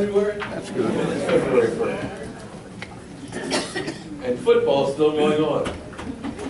February? 0.00 0.38
That's 0.38 0.70
good. 0.70 0.90
It's 0.90 1.24
February 1.26 1.70
first. 1.76 2.06
And 4.24 4.38
football's 4.38 4.94
still 4.94 5.12
going 5.12 5.42
on. 5.42 5.70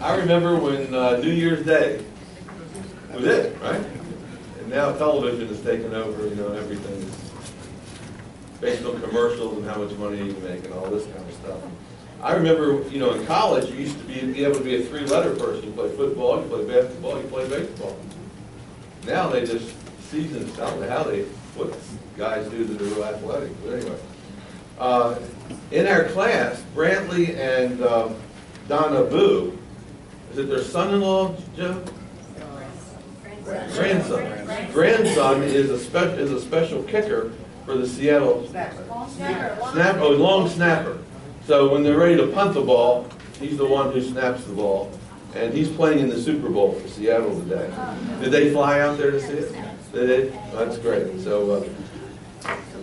I 0.01 0.17
remember 0.17 0.55
when 0.57 0.95
uh, 0.95 1.17
New 1.17 1.33
Year's 1.33 1.67
Day 1.67 2.05
was 3.13 3.25
it, 3.25 3.61
right? 3.61 3.85
And 4.61 4.69
now 4.69 4.93
television 4.93 5.49
has 5.49 5.61
taken 5.63 5.93
over, 5.95 6.29
you 6.29 6.37
know, 6.37 6.53
everything 6.53 6.93
is 6.93 8.61
based 8.61 8.85
on 8.85 9.01
commercials 9.01 9.57
and 9.59 9.67
how 9.67 9.83
much 9.83 9.97
money 9.97 10.19
you 10.19 10.33
make 10.35 10.65
and 10.65 10.73
all 10.75 10.89
this 10.89 11.07
kind 11.07 11.19
of 11.19 11.33
stuff. 11.35 11.59
I 12.23 12.35
remember, 12.35 12.89
you 12.89 13.01
know, 13.01 13.15
in 13.15 13.27
college, 13.27 13.69
you 13.69 13.79
used 13.79 13.99
to 13.99 14.05
be, 14.05 14.21
be 14.33 14.45
able 14.45 14.59
to 14.59 14.65
be 14.65 14.77
a 14.77 14.85
three-letter 14.85 15.35
person. 15.35 15.65
You 15.65 15.73
play 15.73 15.89
football, 15.97 16.41
you 16.41 16.49
play 16.49 16.67
basketball, 16.67 17.21
you 17.21 17.27
play 17.27 17.49
baseball. 17.49 17.97
Now 19.07 19.29
they 19.29 19.45
just 19.45 19.75
season, 20.03 20.49
I 20.53 20.71
don't 20.71 20.81
know 20.83 20.89
how 20.89 21.03
they, 21.03 21.23
what 21.57 21.77
guys 22.21 22.47
do 22.51 22.65
that 22.65 23.01
are 23.01 23.15
athletic, 23.15 23.51
but 23.65 23.73
anyway. 23.73 23.99
Uh, 24.79 25.19
In 25.71 25.87
our 25.87 26.05
class, 26.05 26.63
Brantley 26.77 27.35
and 27.37 27.83
um, 27.83 28.15
Donna 28.69 29.05
Boo, 29.05 29.59
is 30.31 30.39
it 30.39 30.49
their 30.49 30.63
son-in-law, 30.63 31.35
Joe? 31.57 31.83
Grandson. 33.43 34.73
Grandson 34.73 35.43
is 35.43 35.71
a 35.71 35.79
spe, 35.79 36.19
is 36.19 36.31
a 36.31 36.41
special 36.41 36.83
kicker 36.85 37.33
for 37.65 37.77
the 37.79 37.89
Seattle 37.89 38.47
Snap, 39.73 39.97
oh, 40.01 40.11
long 40.11 40.49
snapper. 40.49 40.99
So 41.47 41.73
when 41.73 41.83
they're 41.83 41.99
ready 41.99 42.17
to 42.19 42.27
punt 42.29 42.55
the 42.55 42.61
ball, 42.61 43.09
he's 43.41 43.57
the 43.57 43.67
one 43.67 43.93
who 43.93 44.03
snaps 44.03 44.45
the 44.45 44.53
ball. 44.53 44.93
And 45.35 45.55
he's 45.55 45.69
playing 45.69 46.01
in 46.01 46.11
the 46.11 46.21
Super 46.21 46.51
Bowl 46.51 46.73
for 46.75 46.87
Seattle 46.89 47.41
today. 47.41 47.73
Did 48.21 48.31
they 48.31 48.53
fly 48.53 48.81
out 48.81 48.99
there 48.99 49.11
to 49.13 49.21
see 49.21 49.33
it? 49.35 49.53
Did 49.93 50.09
they? 50.09 50.39
That's 50.53 50.77
great. 50.79 51.21
So, 51.21 51.53
uh, 51.53 51.65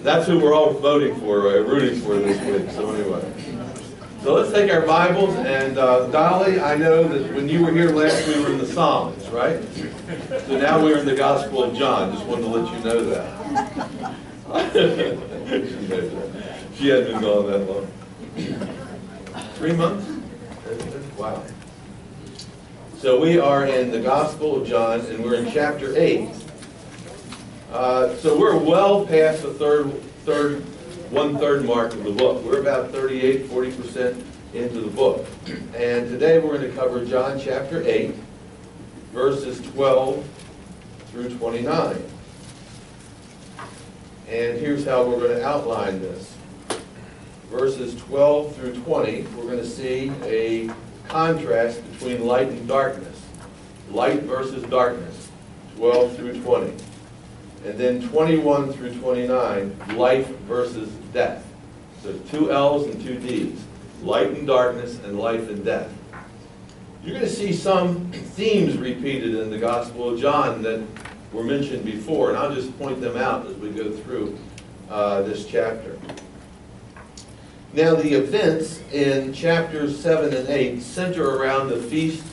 that's 0.04 0.28
who 0.28 0.40
we're 0.40 0.54
all 0.54 0.74
voting 0.74 1.16
for, 1.20 1.48
uh, 1.48 1.62
rooting 1.62 2.00
for 2.02 2.18
this 2.18 2.38
week, 2.46 2.70
so 2.72 2.92
anyway. 2.92 3.24
So 4.24 4.34
let's 4.34 4.52
take 4.52 4.70
our 4.72 4.82
Bibles, 4.86 5.36
and 5.36 5.78
uh, 5.78 6.08
Dolly, 6.08 6.60
I 6.60 6.76
know 6.76 7.08
that 7.08 7.32
when 7.34 7.48
you 7.48 7.64
were 7.64 7.72
here 7.72 7.92
last, 7.92 8.28
we 8.28 8.40
were 8.42 8.50
in 8.52 8.58
the 8.58 8.66
Psalms, 8.66 9.28
right? 9.30 9.62
So 10.48 10.58
now 10.60 10.84
we're 10.84 10.98
in 10.98 11.06
the 11.06 11.16
Gospel 11.16 11.64
of 11.64 11.76
John, 11.76 12.12
just 12.14 12.26
wanted 12.26 12.42
to 12.42 12.48
let 12.48 12.74
you 12.74 12.80
know 12.84 13.04
that. 13.06 13.24
She 15.48 15.54
that. 15.54 16.10
She 16.76 16.88
hadn't 16.90 17.08
been 17.12 17.22
gone 17.22 17.48
that 17.48 17.60
long. 17.60 17.88
Three 19.56 19.72
months? 19.72 20.06
Wow. 21.18 21.42
So 22.98 23.18
we 23.20 23.40
are 23.40 23.66
in 23.66 23.92
the 23.92 24.02
Gospel 24.02 24.62
of 24.62 24.68
John, 24.68 25.00
and 25.02 25.24
we're 25.24 25.36
in 25.36 25.50
chapter 25.52 25.96
8. 25.96 26.30
Uh, 27.72 28.16
So 28.18 28.40
we're 28.40 28.58
well 28.58 29.06
past 29.06 29.44
the 29.44 29.54
third, 29.54 29.92
third, 30.26 30.62
one-third 31.12 31.66
mark 31.66 31.94
of 31.94 32.04
the 32.04 32.12
book. 32.12 32.44
We're 32.44 32.62
about 32.62 32.92
38, 32.92 33.46
40% 33.50 34.24
into 34.54 34.82
the 34.82 34.90
book. 34.90 35.26
And 35.76 36.10
today 36.10 36.40
we're 36.40 36.58
going 36.58 36.70
to 36.72 36.78
cover 36.78 37.06
John 37.06 37.40
chapter 37.40 37.84
8, 37.86 38.16
verses 39.12 39.62
12 39.72 40.26
through 41.12 41.38
29. 41.38 42.04
And 44.30 44.60
here's 44.60 44.86
how 44.86 45.04
we're 45.06 45.20
going 45.20 45.38
to 45.38 45.46
outline 45.46 46.02
this. 46.02 46.36
Verses 47.50 47.96
12 47.96 48.56
through 48.56 48.76
20, 48.82 49.22
we're 49.36 49.44
going 49.44 49.58
to 49.58 49.66
see 49.66 50.12
a 50.24 50.70
contrast 51.08 51.82
between 51.92 52.26
light 52.26 52.50
and 52.50 52.68
darkness. 52.68 53.22
Light 53.90 54.24
versus 54.24 54.64
darkness, 54.64 55.30
12 55.76 56.16
through 56.16 56.42
20. 56.42 56.74
And 57.66 57.78
then 57.78 58.08
21 58.10 58.74
through 58.74 58.94
29, 59.00 59.80
life 59.96 60.28
versus 60.42 60.90
death. 61.14 61.46
So 62.04 62.14
two 62.30 62.52
L's 62.52 62.88
and 62.88 63.02
two 63.04 63.18
D's, 63.20 63.60
light 64.02 64.30
and 64.30 64.48
darkness 64.48 65.00
and 65.04 65.20
life 65.20 65.50
and 65.50 65.66
death. 65.66 65.92
You're 67.04 67.16
going 67.16 67.26
to 67.26 67.32
see 67.34 67.54
some 67.54 68.12
themes 68.12 68.78
repeated 68.78 69.36
in 69.36 69.50
the 69.50 69.58
Gospel 69.58 70.10
of 70.10 70.20
John 70.20 70.62
that 70.64 70.86
were 71.32 71.44
mentioned 71.44 71.86
before, 71.86 72.30
and 72.30 72.38
I'll 72.38 72.54
just 72.54 72.78
point 72.78 73.02
them 73.02 73.18
out 73.18 73.46
as 73.48 73.56
we 73.56 73.72
go 73.72 73.92
through 73.92 74.38
uh, 74.90 75.22
this 75.22 75.46
chapter. 75.46 75.98
Now, 77.74 77.96
the 77.96 78.14
events 78.14 78.82
in 78.92 79.34
chapters 79.34 80.00
7 80.00 80.34
and 80.34 80.48
8 80.48 80.82
center 80.82 81.38
around 81.38 81.70
the 81.70 81.78
Feast 81.78 82.26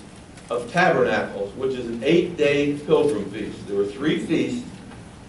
of 0.51 0.71
Tabernacles, 0.73 1.55
which 1.55 1.75
is 1.75 1.87
an 1.87 2.03
eight-day 2.05 2.79
pilgrim 2.87 3.31
feast. 3.31 3.67
There 3.67 3.77
were 3.77 3.87
three 3.87 4.25
feasts 4.25 4.69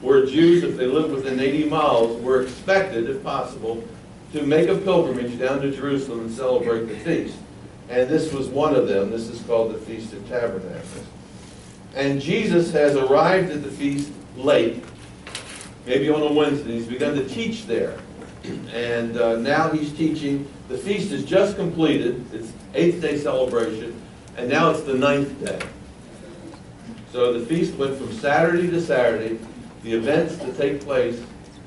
where 0.02 0.26
Jews, 0.26 0.64
if 0.64 0.78
they 0.78 0.88
lived 0.88 1.12
within 1.12 1.40
80 1.40 1.70
miles, 1.70 2.22
were 2.22 2.42
expected, 2.42 3.10
if 3.10 3.24
possible, 3.24 3.84
to 4.34 4.44
make 4.44 4.70
a 4.70 4.76
pilgrimage 4.76 5.40
down 5.40 5.62
to 5.62 5.72
Jerusalem 5.72 6.22
and 6.22 6.32
celebrate 6.32 6.86
the 6.86 6.98
feast. 6.98 7.38
And 7.90 8.10
this 8.10 8.34
was 8.34 8.48
one 8.48 8.76
of 8.76 8.88
them. 8.88 9.12
This 9.12 9.30
is 9.30 9.42
called 9.44 9.74
the 9.74 9.80
Feast 9.80 10.14
of 10.14 10.28
Tabernacles. 10.28 11.06
And 11.94 12.22
Jesus 12.22 12.72
has 12.72 12.96
arrived 12.96 13.52
at 13.52 13.64
the 13.64 13.72
feast 13.72 14.12
late, 14.36 14.84
maybe 15.86 16.10
on 16.10 16.22
a 16.22 16.34
Wednesday. 16.34 16.74
He's 16.74 16.88
begun 16.88 17.16
to 17.16 17.28
teach 17.28 17.66
there. 17.66 17.98
And 18.74 19.18
uh, 19.18 19.38
now 19.38 19.70
he's 19.70 19.94
teaching. 19.94 20.48
The 20.68 20.78
feast 20.78 21.12
is 21.12 21.24
just 21.24 21.56
completed. 21.56 22.26
It's 22.34 22.52
eighth 22.74 23.02
day 23.02 23.18
celebration. 23.18 24.02
And 24.36 24.50
now 24.50 24.72
it's 24.72 24.82
the 24.82 24.94
ninth 24.94 25.44
day. 25.44 25.60
So 27.14 27.40
the 27.40 27.46
feast 27.46 27.76
went 27.76 27.98
from 27.98 28.12
Saturday 28.12 28.70
to 28.72 28.82
Saturday. 28.82 29.40
The 29.86 29.94
events 29.94 30.38
that 30.38 30.58
take 30.58 30.82
place 30.82 31.22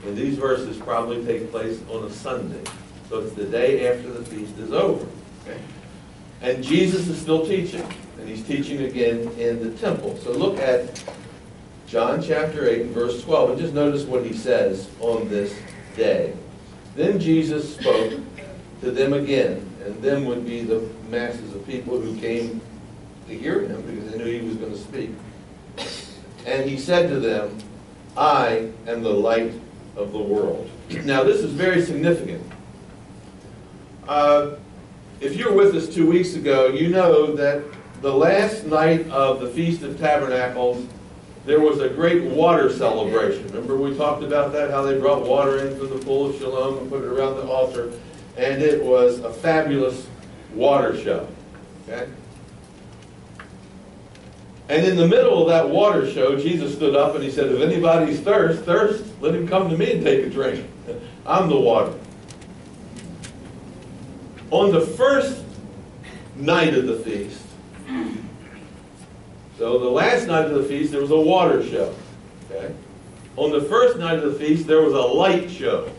in 0.04 0.16
these 0.16 0.36
verses 0.36 0.76
probably 0.76 1.24
take 1.24 1.52
place 1.52 1.80
on 1.88 2.02
a 2.02 2.10
Sunday. 2.10 2.68
So 3.08 3.20
it's 3.20 3.32
the 3.34 3.44
day 3.44 3.88
after 3.88 4.10
the 4.10 4.24
feast 4.24 4.58
is 4.58 4.72
over. 4.72 5.06
Okay? 5.44 5.60
And 6.40 6.64
Jesus 6.64 7.06
is 7.06 7.20
still 7.20 7.46
teaching, 7.46 7.86
and 8.18 8.28
he's 8.28 8.44
teaching 8.44 8.82
again 8.82 9.28
in 9.38 9.62
the 9.62 9.70
temple. 9.78 10.16
So 10.16 10.32
look 10.32 10.58
at 10.58 11.00
John 11.86 12.20
chapter 12.20 12.68
8 12.68 12.80
and 12.80 12.90
verse 12.90 13.22
12, 13.22 13.50
and 13.50 13.58
just 13.60 13.72
notice 13.72 14.02
what 14.02 14.26
he 14.26 14.32
says 14.32 14.90
on 14.98 15.28
this 15.28 15.56
day. 15.94 16.34
Then 16.96 17.20
Jesus 17.20 17.76
spoke 17.76 18.14
to 18.80 18.90
them 18.90 19.12
again, 19.12 19.64
and 19.84 20.02
them 20.02 20.24
would 20.24 20.44
be 20.44 20.62
the 20.62 20.80
masses 21.08 21.54
of 21.54 21.64
people 21.68 22.00
who 22.00 22.18
came 22.18 22.60
to 23.28 23.38
hear 23.38 23.60
him 23.60 23.80
because 23.82 24.10
they 24.10 24.18
knew 24.18 24.40
he 24.40 24.44
was 24.44 24.56
going 24.56 24.72
to 24.72 24.78
speak. 24.78 25.10
And 26.46 26.68
he 26.68 26.78
said 26.78 27.10
to 27.10 27.20
them, 27.20 27.56
I 28.18 28.68
am 28.88 29.04
the 29.04 29.12
light 29.12 29.52
of 29.96 30.10
the 30.10 30.18
world. 30.18 30.68
Now, 31.04 31.22
this 31.22 31.38
is 31.38 31.52
very 31.52 31.80
significant. 31.80 32.42
Uh, 34.08 34.56
if 35.20 35.36
you 35.36 35.48
were 35.48 35.54
with 35.54 35.74
us 35.76 35.88
two 35.88 36.08
weeks 36.08 36.34
ago, 36.34 36.66
you 36.66 36.88
know 36.88 37.34
that 37.36 37.62
the 38.02 38.12
last 38.12 38.66
night 38.66 39.08
of 39.10 39.40
the 39.40 39.48
Feast 39.50 39.82
of 39.82 40.00
Tabernacles, 40.00 40.84
there 41.46 41.60
was 41.60 41.78
a 41.78 41.88
great 41.88 42.24
water 42.24 42.72
celebration. 42.72 43.46
Remember 43.48 43.76
we 43.76 43.96
talked 43.96 44.24
about 44.24 44.52
that, 44.52 44.70
how 44.70 44.82
they 44.82 44.98
brought 44.98 45.24
water 45.24 45.66
in 45.66 45.78
from 45.78 45.90
the 45.90 46.04
pool 46.04 46.30
of 46.30 46.36
Siloam 46.36 46.78
and 46.78 46.90
put 46.90 47.04
it 47.04 47.08
around 47.08 47.36
the 47.36 47.46
altar, 47.46 47.92
and 48.36 48.60
it 48.62 48.82
was 48.82 49.20
a 49.20 49.32
fabulous 49.32 50.08
water 50.54 51.00
show. 51.00 51.28
Okay? 51.88 52.10
And 54.68 54.86
in 54.86 54.96
the 54.96 55.08
middle 55.08 55.42
of 55.42 55.48
that 55.48 55.68
water 55.68 56.10
show, 56.10 56.38
Jesus 56.38 56.74
stood 56.74 56.94
up 56.94 57.14
and 57.14 57.24
he 57.24 57.30
said, 57.30 57.50
if 57.50 57.60
anybody's 57.60 58.20
thirst, 58.20 58.64
thirst, 58.64 59.04
let 59.20 59.34
him 59.34 59.48
come 59.48 59.70
to 59.70 59.76
me 59.76 59.92
and 59.92 60.04
take 60.04 60.26
a 60.26 60.30
drink. 60.30 60.66
I'm 61.26 61.48
the 61.48 61.58
water. 61.58 61.94
On 64.50 64.70
the 64.70 64.80
first 64.80 65.42
night 66.36 66.74
of 66.74 66.86
the 66.86 66.98
feast, 66.98 67.42
so 69.58 69.78
the 69.78 69.88
last 69.88 70.28
night 70.28 70.44
of 70.44 70.54
the 70.54 70.62
feast, 70.62 70.92
there 70.92 71.00
was 71.00 71.10
a 71.10 71.20
water 71.20 71.64
show. 71.66 71.94
Okay? 72.50 72.72
On 73.36 73.50
the 73.50 73.62
first 73.62 73.98
night 73.98 74.18
of 74.18 74.32
the 74.32 74.38
feast, 74.38 74.66
there 74.66 74.82
was 74.82 74.92
a 74.92 75.00
light 75.00 75.50
show. 75.50 75.90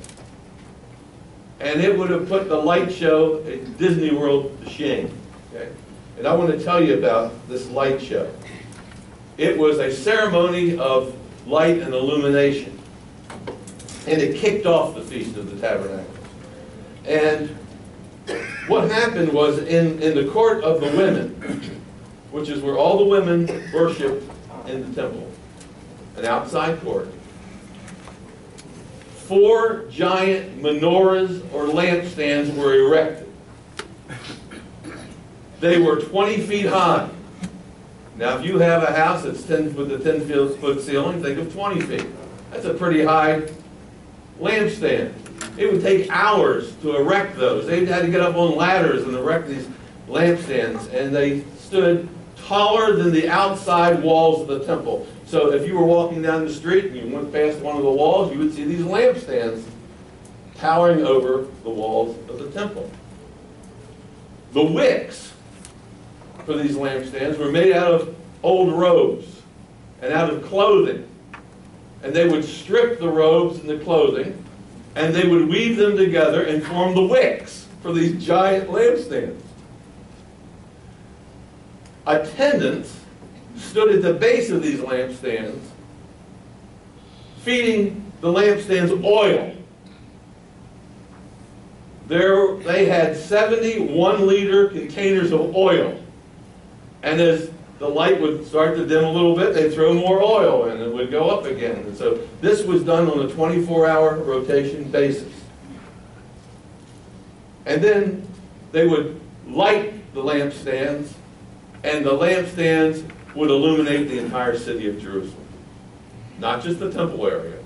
And 1.59 1.81
it 1.81 1.97
would 1.97 2.09
have 2.09 2.29
put 2.29 2.47
the 2.47 2.57
light 2.57 2.91
show 2.91 3.43
at 3.45 3.77
Disney 3.77 4.13
World 4.13 4.57
to 4.63 4.69
shame. 4.69 5.11
Okay? 5.53 5.69
And 6.17 6.25
I 6.25 6.33
want 6.33 6.51
to 6.51 6.63
tell 6.63 6.81
you 6.81 6.97
about 6.97 7.33
this 7.49 7.69
light 7.69 8.01
show. 8.01 8.31
It 9.39 9.57
was 9.57 9.79
a 9.79 9.89
ceremony 9.89 10.77
of 10.77 11.15
light 11.47 11.77
and 11.79 11.93
illumination. 11.93 12.77
And 14.05 14.21
it 14.21 14.35
kicked 14.35 14.65
off 14.65 14.95
the 14.95 15.01
Feast 15.01 15.37
of 15.37 15.49
the 15.49 15.55
Tabernacles. 15.65 16.17
And 17.05 17.47
what 18.67 18.91
happened 18.91 19.31
was 19.31 19.59
in, 19.59 20.01
in 20.03 20.13
the 20.13 20.29
court 20.29 20.65
of 20.65 20.81
the 20.81 20.87
women, 20.87 21.29
which 22.31 22.49
is 22.49 22.61
where 22.61 22.77
all 22.77 22.97
the 22.97 23.05
women 23.05 23.47
worship 23.73 24.29
in 24.67 24.93
the 24.93 25.01
temple, 25.01 25.31
an 26.17 26.25
outside 26.25 26.81
court, 26.81 27.07
four 29.15 29.85
giant 29.89 30.61
menorahs 30.61 31.41
or 31.53 31.67
lampstands 31.67 32.53
were 32.57 32.73
erected. 32.73 33.31
They 35.61 35.79
were 35.79 36.01
20 36.01 36.41
feet 36.41 36.65
high. 36.65 37.09
Now, 38.19 38.37
if 38.37 38.45
you 38.45 38.59
have 38.59 38.83
a 38.83 38.93
house 38.93 39.23
that's 39.23 39.43
10 39.43 39.75
with 39.75 39.93
a 39.93 39.97
10 39.97 40.57
foot 40.57 40.81
ceiling, 40.81 41.23
think 41.23 41.39
of 41.39 41.53
20 41.53 41.79
feet. 41.79 42.05
That's 42.51 42.65
a 42.65 42.73
pretty 42.73 43.01
high 43.01 43.43
lampstand. 44.41 45.13
It 45.57 45.71
would 45.71 45.81
take 45.81 46.11
hours 46.11 46.75
to 46.81 46.97
erect 46.97 47.37
those. 47.37 47.65
They 47.65 47.85
had 47.85 48.01
to 48.01 48.11
get 48.11 48.19
up 48.19 48.35
on 48.35 48.57
ladders 48.57 49.03
and 49.03 49.15
erect 49.15 49.47
these 49.47 49.69
lampstands, 50.09 50.93
and 50.93 51.15
they 51.15 51.45
stood 51.59 52.09
taller 52.35 52.97
than 52.97 53.13
the 53.13 53.29
outside 53.29 54.03
walls 54.03 54.41
of 54.41 54.47
the 54.49 54.65
temple. 54.65 55.07
So 55.25 55.53
if 55.53 55.65
you 55.65 55.77
were 55.77 55.85
walking 55.85 56.21
down 56.21 56.45
the 56.45 56.53
street 56.53 56.87
and 56.87 56.97
you 56.97 57.15
went 57.15 57.31
past 57.31 57.59
one 57.59 57.77
of 57.77 57.83
the 57.83 57.89
walls, 57.89 58.33
you 58.33 58.39
would 58.39 58.53
see 58.53 58.65
these 58.65 58.83
lampstands 58.83 59.63
towering 60.55 61.05
over 61.05 61.47
the 61.63 61.69
walls 61.69 62.17
of 62.29 62.37
the 62.37 62.51
temple. 62.51 62.91
The 64.51 64.63
wicks 64.63 65.31
for 66.45 66.55
these 66.55 66.75
lampstands 66.75 67.37
were 67.37 67.51
made 67.51 67.73
out 67.73 67.93
of 67.93 68.15
old 68.43 68.73
robes 68.73 69.41
and 70.01 70.13
out 70.13 70.31
of 70.31 70.43
clothing. 70.45 71.05
And 72.03 72.13
they 72.13 72.27
would 72.27 72.45
strip 72.45 72.99
the 72.99 73.09
robes 73.09 73.59
and 73.59 73.69
the 73.69 73.79
clothing, 73.79 74.43
and 74.95 75.13
they 75.13 75.27
would 75.27 75.49
weave 75.49 75.77
them 75.77 75.97
together 75.97 76.43
and 76.43 76.63
form 76.63 76.95
the 76.95 77.03
wicks 77.03 77.67
for 77.81 77.93
these 77.93 78.23
giant 78.23 78.69
lampstands. 78.69 79.41
Attendants 82.07 82.99
stood 83.57 83.93
at 83.93 84.01
the 84.01 84.13
base 84.13 84.49
of 84.49 84.63
these 84.63 84.79
lampstands, 84.79 85.59
feeding 87.41 88.11
the 88.21 88.27
lampstands 88.27 89.03
oil. 89.03 89.55
There, 92.07 92.55
they 92.57 92.85
had 92.85 93.15
71 93.15 94.25
liter 94.25 94.69
containers 94.69 95.31
of 95.31 95.55
oil. 95.55 96.01
And 97.03 97.21
as 97.21 97.49
the 97.79 97.87
light 97.87 98.19
would 98.19 98.45
start 98.45 98.75
to 98.75 98.85
dim 98.85 99.03
a 99.03 99.11
little 99.11 99.35
bit, 99.35 99.53
they'd 99.53 99.73
throw 99.73 99.93
more 99.93 100.21
oil 100.21 100.65
in 100.65 100.77
and 100.77 100.81
it 100.81 100.93
would 100.93 101.11
go 101.11 101.29
up 101.29 101.45
again. 101.45 101.77
And 101.77 101.97
so 101.97 102.19
this 102.41 102.63
was 102.63 102.83
done 102.83 103.09
on 103.09 103.25
a 103.25 103.29
24 103.29 103.87
hour 103.87 104.17
rotation 104.17 104.91
basis. 104.91 105.33
And 107.65 107.81
then 107.81 108.27
they 108.71 108.87
would 108.87 109.19
light 109.47 110.13
the 110.13 110.21
lampstands, 110.21 111.13
and 111.83 112.05
the 112.05 112.11
lampstands 112.11 113.09
would 113.35 113.49
illuminate 113.49 114.09
the 114.09 114.19
entire 114.19 114.57
city 114.57 114.89
of 114.89 114.99
Jerusalem. 115.01 115.45
Not 116.39 116.63
just 116.63 116.79
the 116.79 116.91
temple 116.91 117.27
area, 117.27 117.59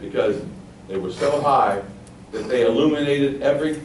because 0.00 0.40
they 0.88 0.96
were 0.96 1.12
so 1.12 1.40
high 1.40 1.82
that 2.30 2.48
they 2.48 2.64
illuminated 2.64 3.42
every 3.42 3.80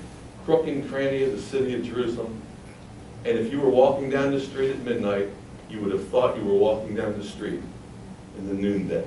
crook 0.46 0.68
and 0.68 0.88
cranny 0.90 1.24
of 1.24 1.32
the 1.32 1.42
city 1.42 1.74
of 1.74 1.84
Jerusalem. 1.84 2.42
And 3.28 3.38
if 3.38 3.52
you 3.52 3.60
were 3.60 3.70
walking 3.70 4.10
down 4.10 4.32
the 4.32 4.40
street 4.40 4.72
at 4.72 4.80
midnight, 4.84 5.28
you 5.70 5.82
would 5.82 5.92
have 5.92 6.08
thought 6.08 6.38
you 6.38 6.46
were 6.46 6.56
walking 6.56 6.96
down 6.96 7.20
the 7.20 7.26
street 7.26 7.62
in 8.38 8.48
the 8.48 8.54
noonday. 8.54 9.06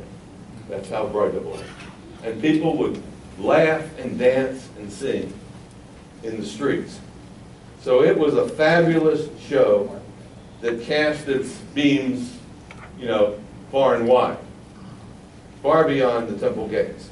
That's 0.69 0.91
how 0.91 1.07
bright 1.07 1.35
it 1.35 1.43
was. 1.43 1.63
And 2.23 2.39
people 2.43 2.77
would 2.77 3.03
laugh 3.39 3.83
and 3.99 4.19
dance 4.19 4.69
and 4.77 4.93
sing 4.93 5.33
in 6.23 6.39
the 6.39 6.45
streets. 6.45 7.01
So 7.81 8.03
it 8.03 8.19
was 8.19 8.35
a 8.35 8.47
fabulous 8.47 9.27
show 9.41 9.99
that 10.61 10.83
cast 10.83 11.27
its 11.27 11.57
beams, 11.75 12.37
you 12.99 13.07
know, 13.07 13.41
far 13.73 13.95
and 13.95 14.07
wide, 14.07 14.37
far 15.63 15.89
beyond 15.89 16.29
the 16.29 16.39
temple 16.39 16.69
gates. 16.69 17.09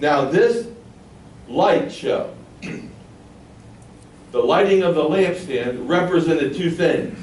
Now 0.00 0.24
this 0.24 0.66
light 1.46 1.92
show, 1.92 2.34
the 4.32 4.40
lighting 4.40 4.82
of 4.82 4.94
the 4.94 5.02
lampstand 5.02 5.88
represented 5.88 6.54
two 6.54 6.70
things. 6.70 7.18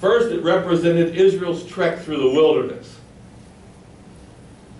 First, 0.00 0.32
it 0.32 0.42
represented 0.42 1.14
Israel's 1.14 1.64
trek 1.64 2.00
through 2.00 2.18
the 2.18 2.30
wilderness. 2.30 2.98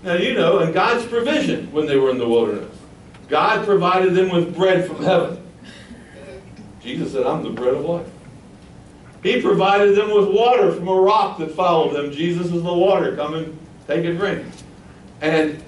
Now, 0.03 0.15
you 0.15 0.35
know, 0.35 0.59
and 0.59 0.75
God's 0.75 1.07
provision 1.07 1.73
when 1.73 1.87
they 1.87 1.97
were 1.97 2.11
in 2.11 2.19
the 2.19 2.29
wilderness. 2.29 2.77
God 3.29 3.65
provided 3.65 4.15
them 4.15 4.29
with 4.29 4.55
bread 4.55 4.87
from 4.87 5.03
heaven. 5.03 5.43
Jesus 6.83 7.13
said, 7.13 7.27
I'm 7.27 7.43
the 7.43 7.51
bread 7.51 7.73
of 7.73 7.85
life. 7.85 8.07
He 9.23 9.41
provided 9.41 9.97
them 9.97 10.11
with 10.15 10.29
water 10.29 10.71
from 10.73 10.89
a 10.89 11.01
rock 11.01 11.39
that 11.39 11.53
followed 11.53 11.95
them. 11.95 12.13
Jesus 12.13 12.49
is 12.49 12.63
the 12.63 12.75
water. 12.75 13.17
Come 13.17 13.33
and 13.35 13.59
take 13.87 14.05
a 14.05 14.13
drink. 14.13 14.47
And 15.23 15.63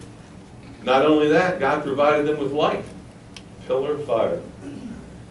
not 0.83 1.07
only 1.07 1.29
that, 1.29 1.59
God 1.59 1.83
provided 1.83 2.27
them 2.27 2.39
with 2.39 2.53
light, 2.53 2.85
pillar 3.67 3.93
of 3.93 4.05
fire. 4.05 4.43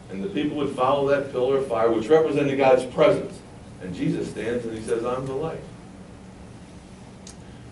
And 0.09 0.23
the 0.23 0.29
people 0.29 0.57
would 0.57 0.75
follow 0.75 1.07
that 1.09 1.31
pillar 1.31 1.57
of 1.57 1.67
fire, 1.67 1.91
which 1.91 2.07
represented 2.07 2.57
God's 2.57 2.85
presence. 2.85 3.39
And 3.81 3.93
Jesus 3.93 4.29
stands 4.29 4.65
and 4.65 4.77
he 4.77 4.83
says, 4.83 5.05
I'm 5.05 5.25
the 5.25 5.33
light. 5.33 5.59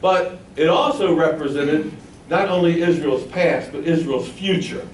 But 0.01 0.39
it 0.55 0.67
also 0.67 1.15
represented 1.15 1.91
not 2.29 2.49
only 2.49 2.81
Israel's 2.81 3.25
past, 3.27 3.71
but 3.71 3.85
Israel's 3.85 4.27
future. 4.27 4.87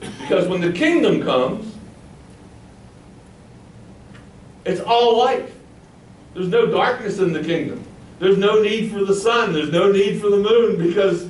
Because 0.00 0.48
when 0.48 0.60
the 0.60 0.72
kingdom 0.72 1.22
comes, 1.22 1.74
it's 4.64 4.80
all 4.80 5.18
light. 5.18 5.50
There's 6.32 6.48
no 6.48 6.66
darkness 6.66 7.18
in 7.18 7.32
the 7.32 7.42
kingdom. 7.42 7.84
There's 8.18 8.38
no 8.38 8.62
need 8.62 8.90
for 8.90 9.04
the 9.04 9.14
sun. 9.14 9.52
There's 9.52 9.70
no 9.70 9.92
need 9.92 10.20
for 10.20 10.30
the 10.30 10.38
moon 10.38 10.78
because 10.78 11.28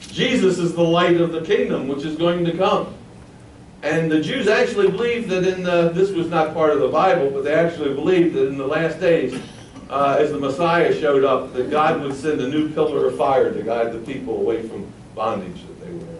Jesus 0.00 0.58
is 0.58 0.74
the 0.74 0.82
light 0.82 1.20
of 1.20 1.32
the 1.32 1.42
kingdom 1.42 1.86
which 1.86 2.04
is 2.04 2.16
going 2.16 2.44
to 2.44 2.56
come. 2.56 2.94
And 3.82 4.10
the 4.10 4.20
Jews 4.20 4.48
actually 4.48 4.90
believed 4.90 5.28
that 5.30 5.46
in 5.46 5.62
the, 5.62 5.90
this 5.90 6.10
was 6.10 6.28
not 6.28 6.52
part 6.52 6.70
of 6.70 6.80
the 6.80 6.88
Bible, 6.88 7.30
but 7.30 7.44
they 7.44 7.54
actually 7.54 7.94
believed 7.94 8.34
that 8.34 8.48
in 8.48 8.58
the 8.58 8.66
last 8.66 9.00
days, 9.00 9.40
uh, 9.88 10.16
as 10.18 10.32
the 10.32 10.38
Messiah 10.38 10.92
showed 10.98 11.24
up, 11.24 11.52
that 11.54 11.70
God 11.70 12.02
would 12.02 12.14
send 12.14 12.40
a 12.40 12.48
new 12.48 12.68
pillar 12.70 13.06
of 13.06 13.16
fire 13.16 13.52
to 13.52 13.62
guide 13.62 13.92
the 13.92 14.00
people 14.00 14.40
away 14.40 14.66
from 14.66 14.86
bondage 15.14 15.62
that 15.66 15.80
they 15.80 15.92
were 15.92 16.00
in. 16.00 16.18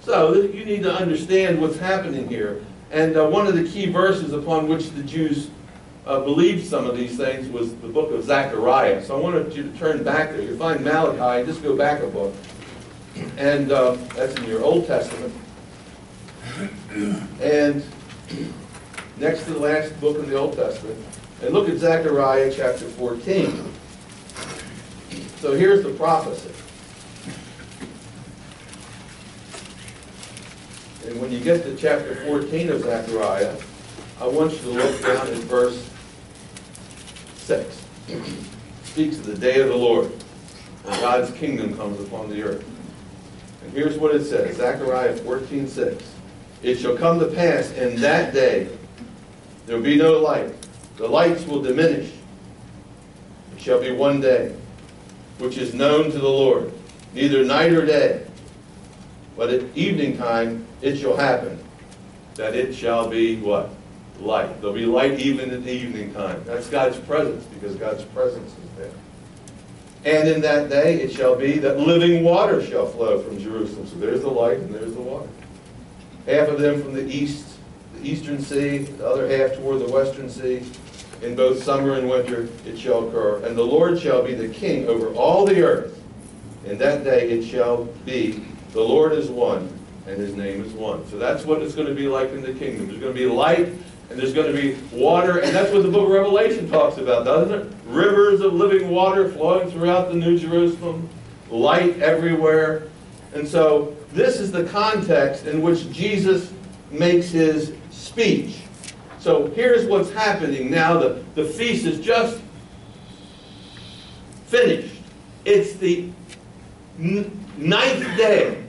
So 0.00 0.34
you 0.34 0.64
need 0.64 0.82
to 0.82 0.92
understand 0.92 1.60
what's 1.60 1.78
happening 1.78 2.28
here. 2.28 2.62
And 2.90 3.16
uh, 3.16 3.26
one 3.26 3.46
of 3.46 3.54
the 3.54 3.64
key 3.64 3.90
verses 3.90 4.32
upon 4.32 4.68
which 4.68 4.90
the 4.90 5.02
Jews 5.02 5.50
uh, 6.06 6.20
believed 6.20 6.66
some 6.66 6.86
of 6.86 6.96
these 6.96 7.16
things 7.16 7.48
was 7.48 7.74
the 7.76 7.88
book 7.88 8.10
of 8.10 8.24
Zechariah. 8.24 9.02
So 9.04 9.16
I 9.16 9.20
wanted 9.20 9.54
you 9.54 9.62
to 9.62 9.78
turn 9.78 10.02
back 10.02 10.30
there. 10.30 10.42
You 10.42 10.56
find 10.56 10.84
Malachi, 10.84 11.46
just 11.46 11.62
go 11.62 11.76
back 11.76 12.02
a 12.02 12.06
book. 12.06 12.34
And 13.36 13.72
uh, 13.72 13.92
that's 14.14 14.34
in 14.36 14.44
your 14.44 14.62
Old 14.62 14.86
Testament. 14.86 15.32
And 17.40 17.84
next 19.18 19.44
to 19.44 19.50
the 19.52 19.58
last 19.58 19.98
book 20.00 20.18
in 20.18 20.28
the 20.28 20.36
Old 20.36 20.56
Testament, 20.56 20.98
and 21.42 21.54
look 21.54 21.68
at 21.68 21.78
Zechariah 21.78 22.52
chapter 22.54 22.86
14. 22.86 23.64
So 25.38 25.52
here's 25.52 25.82
the 25.82 25.90
prophecy. 25.90 26.50
And 31.06 31.20
when 31.20 31.32
you 31.32 31.40
get 31.40 31.62
to 31.64 31.76
chapter 31.76 32.14
14 32.26 32.70
of 32.70 32.82
Zechariah, 32.82 33.56
I 34.20 34.26
want 34.26 34.52
you 34.52 34.58
to 34.58 34.68
look 34.70 35.02
down 35.02 35.26
at 35.26 35.34
verse 35.44 35.88
6. 37.36 37.86
It 38.08 38.22
speaks 38.84 39.18
of 39.18 39.26
the 39.26 39.36
day 39.36 39.60
of 39.60 39.68
the 39.68 39.76
Lord, 39.76 40.12
God's 40.84 41.30
kingdom 41.32 41.76
comes 41.76 42.00
upon 42.00 42.28
the 42.28 42.42
earth. 42.42 42.64
And 43.64 43.72
here's 43.72 43.98
what 43.98 44.14
it 44.14 44.24
says, 44.24 44.56
Zechariah 44.56 45.16
14, 45.16 45.66
6. 45.66 46.14
It 46.62 46.76
shall 46.76 46.96
come 46.96 47.18
to 47.20 47.26
pass 47.26 47.70
in 47.72 48.00
that 48.00 48.34
day, 48.34 48.68
there 49.66 49.76
will 49.76 49.84
be 49.84 49.96
no 49.96 50.18
light. 50.18 50.52
The 50.96 51.06
lights 51.06 51.46
will 51.46 51.62
diminish. 51.62 52.12
It 53.56 53.62
shall 53.62 53.80
be 53.80 53.92
one 53.92 54.20
day, 54.20 54.54
which 55.38 55.56
is 55.56 55.72
known 55.72 56.10
to 56.10 56.18
the 56.18 56.28
Lord, 56.28 56.72
neither 57.14 57.44
night 57.44 57.72
or 57.72 57.86
day. 57.86 58.26
But 59.36 59.50
at 59.50 59.76
evening 59.76 60.18
time 60.18 60.66
it 60.82 60.96
shall 60.96 61.16
happen 61.16 61.58
that 62.34 62.54
it 62.54 62.74
shall 62.74 63.08
be 63.08 63.36
what? 63.36 63.70
Light. 64.18 64.60
There'll 64.60 64.74
be 64.74 64.86
light 64.86 65.18
even 65.18 65.50
at 65.50 65.66
evening 65.66 66.12
time. 66.12 66.42
That's 66.44 66.68
God's 66.68 66.98
presence 66.98 67.44
because 67.44 67.76
God's 67.76 68.04
presence 68.04 68.50
is 68.52 68.70
there. 68.76 68.90
And 70.04 70.28
in 70.28 70.40
that 70.42 70.68
day 70.68 71.00
it 71.00 71.12
shall 71.12 71.36
be 71.36 71.58
that 71.58 71.78
living 71.78 72.24
water 72.24 72.64
shall 72.64 72.86
flow 72.86 73.20
from 73.22 73.38
Jerusalem. 73.38 73.86
So 73.86 73.96
there's 73.96 74.20
the 74.20 74.30
light 74.30 74.58
and 74.58 74.74
there's 74.74 74.94
the 74.94 75.00
water. 75.00 75.28
Half 76.26 76.48
of 76.48 76.60
them 76.60 76.82
from 76.82 76.94
the 76.94 77.06
east, 77.06 77.46
the 77.94 78.08
eastern 78.08 78.40
sea, 78.40 78.78
the 78.78 79.06
other 79.06 79.28
half 79.28 79.56
toward 79.56 79.80
the 79.80 79.92
western 79.92 80.28
sea. 80.28 80.62
In 81.22 81.36
both 81.36 81.62
summer 81.62 81.94
and 81.94 82.08
winter 82.08 82.48
it 82.64 82.78
shall 82.78 83.06
occur. 83.06 83.44
And 83.44 83.56
the 83.56 83.62
Lord 83.62 84.00
shall 84.00 84.22
be 84.24 84.34
the 84.34 84.48
king 84.48 84.88
over 84.88 85.08
all 85.14 85.44
the 85.44 85.62
earth. 85.62 86.02
In 86.64 86.78
that 86.78 87.04
day 87.04 87.30
it 87.30 87.44
shall 87.44 87.84
be, 88.04 88.44
the 88.72 88.80
Lord 88.80 89.12
is 89.12 89.28
one, 89.28 89.68
and 90.06 90.18
his 90.18 90.34
name 90.34 90.64
is 90.64 90.72
one. 90.72 91.06
So 91.08 91.18
that's 91.18 91.44
what 91.44 91.62
it's 91.62 91.74
going 91.74 91.88
to 91.88 91.94
be 91.94 92.08
like 92.08 92.30
in 92.30 92.42
the 92.42 92.52
kingdom. 92.54 92.86
There's 92.86 93.00
going 93.00 93.14
to 93.14 93.18
be 93.18 93.26
light, 93.26 93.68
and 94.10 94.18
there's 94.18 94.34
going 94.34 94.54
to 94.54 94.60
be 94.60 94.76
water, 94.96 95.38
and 95.38 95.54
that's 95.54 95.72
what 95.72 95.82
the 95.82 95.90
book 95.90 96.04
of 96.04 96.10
Revelation 96.10 96.68
talks 96.70 96.98
about, 96.98 97.24
doesn't 97.24 97.54
it? 97.54 97.72
Rivers 97.86 98.40
of 98.40 98.54
living 98.54 98.90
water 98.90 99.28
flowing 99.28 99.70
throughout 99.70 100.08
the 100.08 100.14
New 100.14 100.38
Jerusalem, 100.38 101.08
light 101.50 101.98
everywhere. 102.00 102.88
And 103.34 103.46
so 103.46 103.96
this 104.12 104.40
is 104.40 104.50
the 104.50 104.64
context 104.64 105.46
in 105.46 105.62
which 105.62 105.90
Jesus 105.90 106.52
makes 106.90 107.30
his 107.30 107.74
speech. 107.90 108.62
So 109.18 109.46
here's 109.50 109.86
what's 109.86 110.10
happening 110.10 110.70
now. 110.70 110.98
The, 110.98 111.24
the 111.34 111.44
feast 111.44 111.86
is 111.86 112.00
just 112.00 112.40
finished. 114.46 114.96
It's 115.44 115.74
the 115.74 116.10
ninth 116.98 118.16
day, 118.16 118.62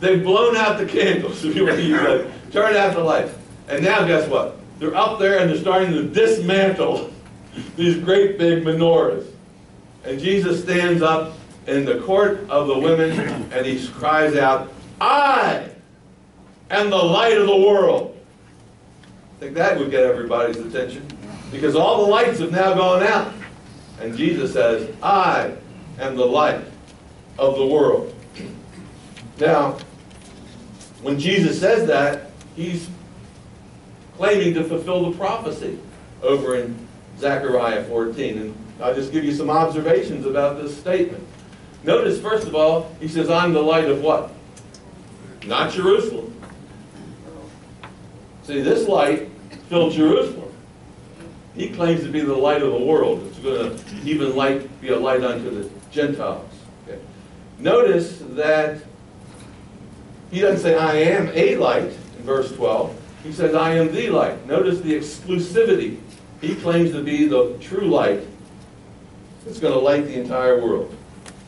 they've 0.00 0.22
blown 0.22 0.56
out 0.56 0.78
the 0.78 0.86
candles, 0.86 1.44
if 1.44 1.54
you 1.54 1.64
want 1.64 1.76
to 1.76 1.82
use 1.82 2.00
that, 2.00 2.52
turn 2.52 2.76
out 2.76 2.94
the 2.94 3.02
lights. 3.02 3.34
And 3.68 3.84
now 3.84 4.04
guess 4.04 4.28
what? 4.28 4.56
They're 4.78 4.96
up 4.96 5.18
there 5.18 5.38
and 5.38 5.50
they're 5.50 5.58
starting 5.58 5.92
to 5.92 6.02
dismantle 6.04 7.12
these 7.76 7.96
great 8.02 8.38
big 8.38 8.64
menorahs. 8.64 9.26
And 10.04 10.18
Jesus 10.18 10.62
stands 10.62 11.02
up 11.02 11.34
in 11.70 11.84
the 11.84 12.00
court 12.00 12.48
of 12.50 12.66
the 12.66 12.78
women 12.78 13.12
and 13.52 13.64
he 13.64 13.86
cries 13.88 14.36
out, 14.36 14.72
I 15.00 15.70
am 16.70 16.90
the 16.90 16.96
light 16.96 17.36
of 17.38 17.46
the 17.46 17.56
world. 17.56 18.18
I 19.36 19.40
think 19.40 19.54
that 19.54 19.78
would 19.78 19.90
get 19.90 20.02
everybody's 20.02 20.58
attention 20.58 21.06
because 21.52 21.76
all 21.76 22.04
the 22.04 22.10
lights 22.10 22.40
have 22.40 22.50
now 22.50 22.74
gone 22.74 23.02
out. 23.04 23.32
And 24.00 24.16
Jesus 24.16 24.52
says, 24.52 24.92
I 25.02 25.54
am 25.98 26.16
the 26.16 26.26
light 26.26 26.64
of 27.38 27.56
the 27.56 27.66
world. 27.66 28.14
Now, 29.38 29.78
when 31.02 31.18
Jesus 31.18 31.58
says 31.58 31.86
that, 31.86 32.30
he's 32.56 32.88
claiming 34.16 34.54
to 34.54 34.64
fulfill 34.64 35.10
the 35.10 35.16
prophecy 35.16 35.78
over 36.22 36.56
in 36.56 36.76
Zechariah 37.18 37.84
14. 37.84 38.38
And 38.38 38.54
I'll 38.82 38.94
just 38.94 39.12
give 39.12 39.24
you 39.24 39.34
some 39.34 39.48
observations 39.48 40.26
about 40.26 40.60
this 40.60 40.76
statement. 40.76 41.26
Notice, 41.82 42.20
first 42.20 42.46
of 42.46 42.54
all, 42.54 42.94
he 43.00 43.08
says, 43.08 43.30
I'm 43.30 43.52
the 43.52 43.62
light 43.62 43.86
of 43.86 44.02
what? 44.02 44.30
Not 45.46 45.72
Jerusalem. 45.72 46.34
See, 48.42 48.60
this 48.60 48.86
light 48.86 49.28
filled 49.68 49.92
Jerusalem. 49.92 50.52
He 51.54 51.70
claims 51.70 52.02
to 52.02 52.10
be 52.10 52.20
the 52.20 52.34
light 52.34 52.62
of 52.62 52.72
the 52.72 52.78
world. 52.78 53.26
It's 53.26 53.38
going 53.38 53.76
to 53.76 53.96
even 54.04 54.36
light 54.36 54.80
be 54.80 54.88
a 54.88 54.98
light 54.98 55.24
unto 55.24 55.50
the 55.50 55.70
Gentiles. 55.90 56.48
Okay. 56.86 56.98
Notice 57.58 58.18
that 58.30 58.82
he 60.30 60.40
doesn't 60.40 60.60
say, 60.60 60.76
I 60.76 60.94
am 60.94 61.30
a 61.34 61.56
light 61.56 61.84
in 62.18 62.22
verse 62.22 62.52
12. 62.52 62.96
He 63.22 63.32
says, 63.32 63.54
I 63.54 63.74
am 63.74 63.92
the 63.92 64.10
light. 64.10 64.46
Notice 64.46 64.80
the 64.80 64.94
exclusivity. 64.94 65.98
He 66.40 66.54
claims 66.54 66.92
to 66.92 67.02
be 67.02 67.26
the 67.26 67.56
true 67.60 67.88
light 67.88 68.26
that's 69.44 69.58
going 69.58 69.74
to 69.74 69.80
light 69.80 70.06
the 70.06 70.18
entire 70.18 70.60
world. 70.60 70.96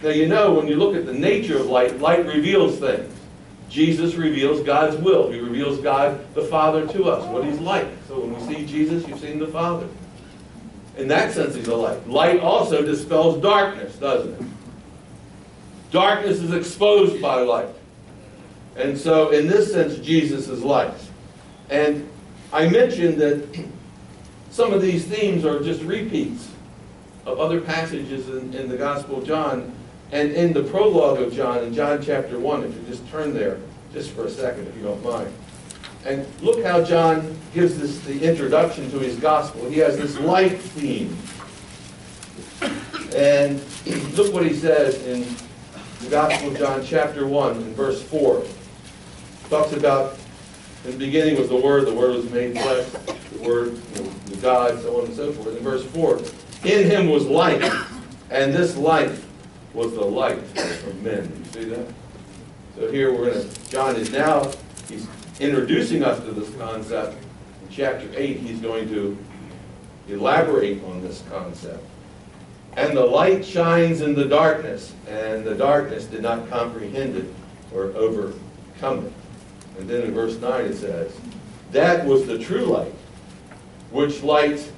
Now, 0.03 0.09
you 0.09 0.27
know, 0.27 0.55
when 0.55 0.67
you 0.67 0.77
look 0.77 0.97
at 0.97 1.07
the 1.07 1.13
nature 1.13 1.59
of 1.59 1.67
light, 1.67 2.01
light 2.01 2.27
reveals 2.27 2.79
things. 2.79 3.15
Jesus 3.69 4.17
reveals 4.17 4.61
God's 4.61 4.97
will. 4.97 5.31
He 5.31 5.39
reveals 5.39 5.79
God 5.79 6.35
the 6.35 6.43
Father 6.43 6.87
to 6.89 7.05
us, 7.05 7.27
what 7.29 7.45
He's 7.45 7.61
like. 7.61 7.87
So 8.09 8.21
when 8.21 8.35
we 8.35 8.55
see 8.55 8.67
Jesus, 8.67 9.07
you've 9.07 9.21
seen 9.21 9.39
the 9.39 9.47
Father. 9.47 9.89
In 10.99 11.09
that 11.09 11.33
sense, 11.33 11.55
He's 11.55 11.69
a 11.69 11.77
light. 11.77 12.07
Light 12.09 12.41
also 12.41 12.83
dispels 12.83 13.41
darkness, 13.41 13.97
doesn't 13.97 14.35
it? 14.35 14.47
Darkness 15.91 16.41
is 16.41 16.53
exposed 16.53 17.23
by 17.23 17.41
light. 17.41 17.69
And 18.77 18.99
so, 18.99 19.31
in 19.31 19.47
this 19.47 19.73
sense, 19.73 19.97
Jesus 19.99 20.49
is 20.49 20.63
light. 20.63 20.95
And 21.71 22.09
I 22.53 22.69
mentioned 22.69 23.19
that 23.21 23.67
some 24.51 24.73
of 24.73 24.83
these 24.83 25.07
themes 25.07 25.45
are 25.45 25.63
just 25.63 25.83
repeats 25.83 26.51
of 27.25 27.39
other 27.39 27.61
passages 27.61 28.29
in, 28.29 28.53
in 28.53 28.69
the 28.69 28.77
Gospel 28.77 29.19
of 29.19 29.27
John 29.27 29.73
and 30.13 30.31
in 30.33 30.53
the 30.53 30.63
prologue 30.63 31.21
of 31.21 31.33
John, 31.33 31.65
in 31.65 31.73
John 31.73 32.03
chapter 32.03 32.39
1, 32.39 32.65
if 32.65 32.75
you 32.75 32.83
just 32.87 33.09
turn 33.11 33.33
there 33.33 33.59
just 33.95 34.11
for 34.11 34.27
a 34.27 34.31
second, 34.31 34.69
if 34.69 34.77
you 34.77 34.83
don't 34.83 35.03
mind. 35.03 35.33
And 36.05 36.27
look 36.43 36.63
how 36.63 36.85
John 36.85 37.39
gives 37.55 37.79
this 37.79 37.99
the 38.01 38.21
introduction 38.23 38.91
to 38.91 38.99
his 38.99 39.17
gospel. 39.17 39.69
He 39.71 39.79
has 39.79 39.97
this 39.97 40.19
life 40.21 40.61
theme. 40.73 41.17
And 43.17 43.59
look 44.17 44.35
what 44.35 44.45
he 44.45 44.53
says 44.53 45.03
in 45.07 45.25
the 46.03 46.11
Gospel 46.11 46.51
of 46.51 46.59
John, 46.59 46.85
chapter 46.85 47.27
1, 47.27 47.57
in 47.57 47.75
verse 47.75 48.03
4. 48.03 48.45
Talks 49.49 49.73
about, 49.73 50.19
in 50.85 50.93
the 50.93 50.99
beginning 50.99 51.39
was 51.39 51.49
the 51.49 51.57
Word, 51.57 51.87
the 51.87 51.95
Word 51.95 52.17
was 52.17 52.31
made 52.31 52.53
flesh, 52.53 52.87
the 53.33 53.49
Word, 53.49 53.77
the 53.77 54.37
God, 54.39 54.81
so 54.83 55.01
on 55.01 55.07
and 55.07 55.15
so 55.15 55.33
forth. 55.33 55.57
In 55.57 55.63
verse 55.63 55.85
4, 55.87 56.19
in 56.65 56.91
him 56.91 57.09
was 57.09 57.27
life, 57.27 57.93
and 58.31 58.53
this 58.53 58.77
light 58.77 59.13
was 59.75 59.95
the 59.95 60.05
light 60.05 60.39
of 60.39 61.03
men. 61.03 61.31
You 61.39 61.63
see 61.63 61.69
that? 61.71 61.87
So 62.77 62.91
here 62.91 63.13
we're 63.13 63.33
going 63.33 63.49
to, 63.49 63.71
John 63.71 63.97
is 63.97 64.11
now, 64.11 64.51
he's 64.89 65.07
introducing 65.41 66.03
us 66.03 66.19
to 66.25 66.33
this 66.33 66.55
concept. 66.57 67.17
In 67.63 67.69
chapter 67.71 68.09
8, 68.15 68.39
he's 68.39 68.61
going 68.61 68.89
to 68.89 69.17
elaborate 70.09 70.83
on 70.85 71.03
this 71.03 71.23
concept. 71.31 71.83
And 72.77 72.97
the 72.97 73.05
light 73.05 73.45
shines 73.45 74.01
in 74.01 74.15
the 74.15 74.25
darkness, 74.25 74.95
and 75.07 75.45
the 75.45 75.55
darkness 75.55 76.07
did 76.07 76.23
not 76.23 76.49
comprehend 76.49 77.17
it 77.17 77.27
or 77.75 77.85
overcome 77.95 79.07
it. 79.07 79.13
And 79.79 79.89
then 79.89 80.03
in 80.03 80.15
verse 80.15 80.39
9 80.39 80.65
it 80.65 80.77
says, 80.77 81.13
That 81.73 82.07
was 82.07 82.27
the 82.27 82.39
true 82.39 82.65
light, 82.65 82.93
which 83.91 84.23
lights 84.23 84.71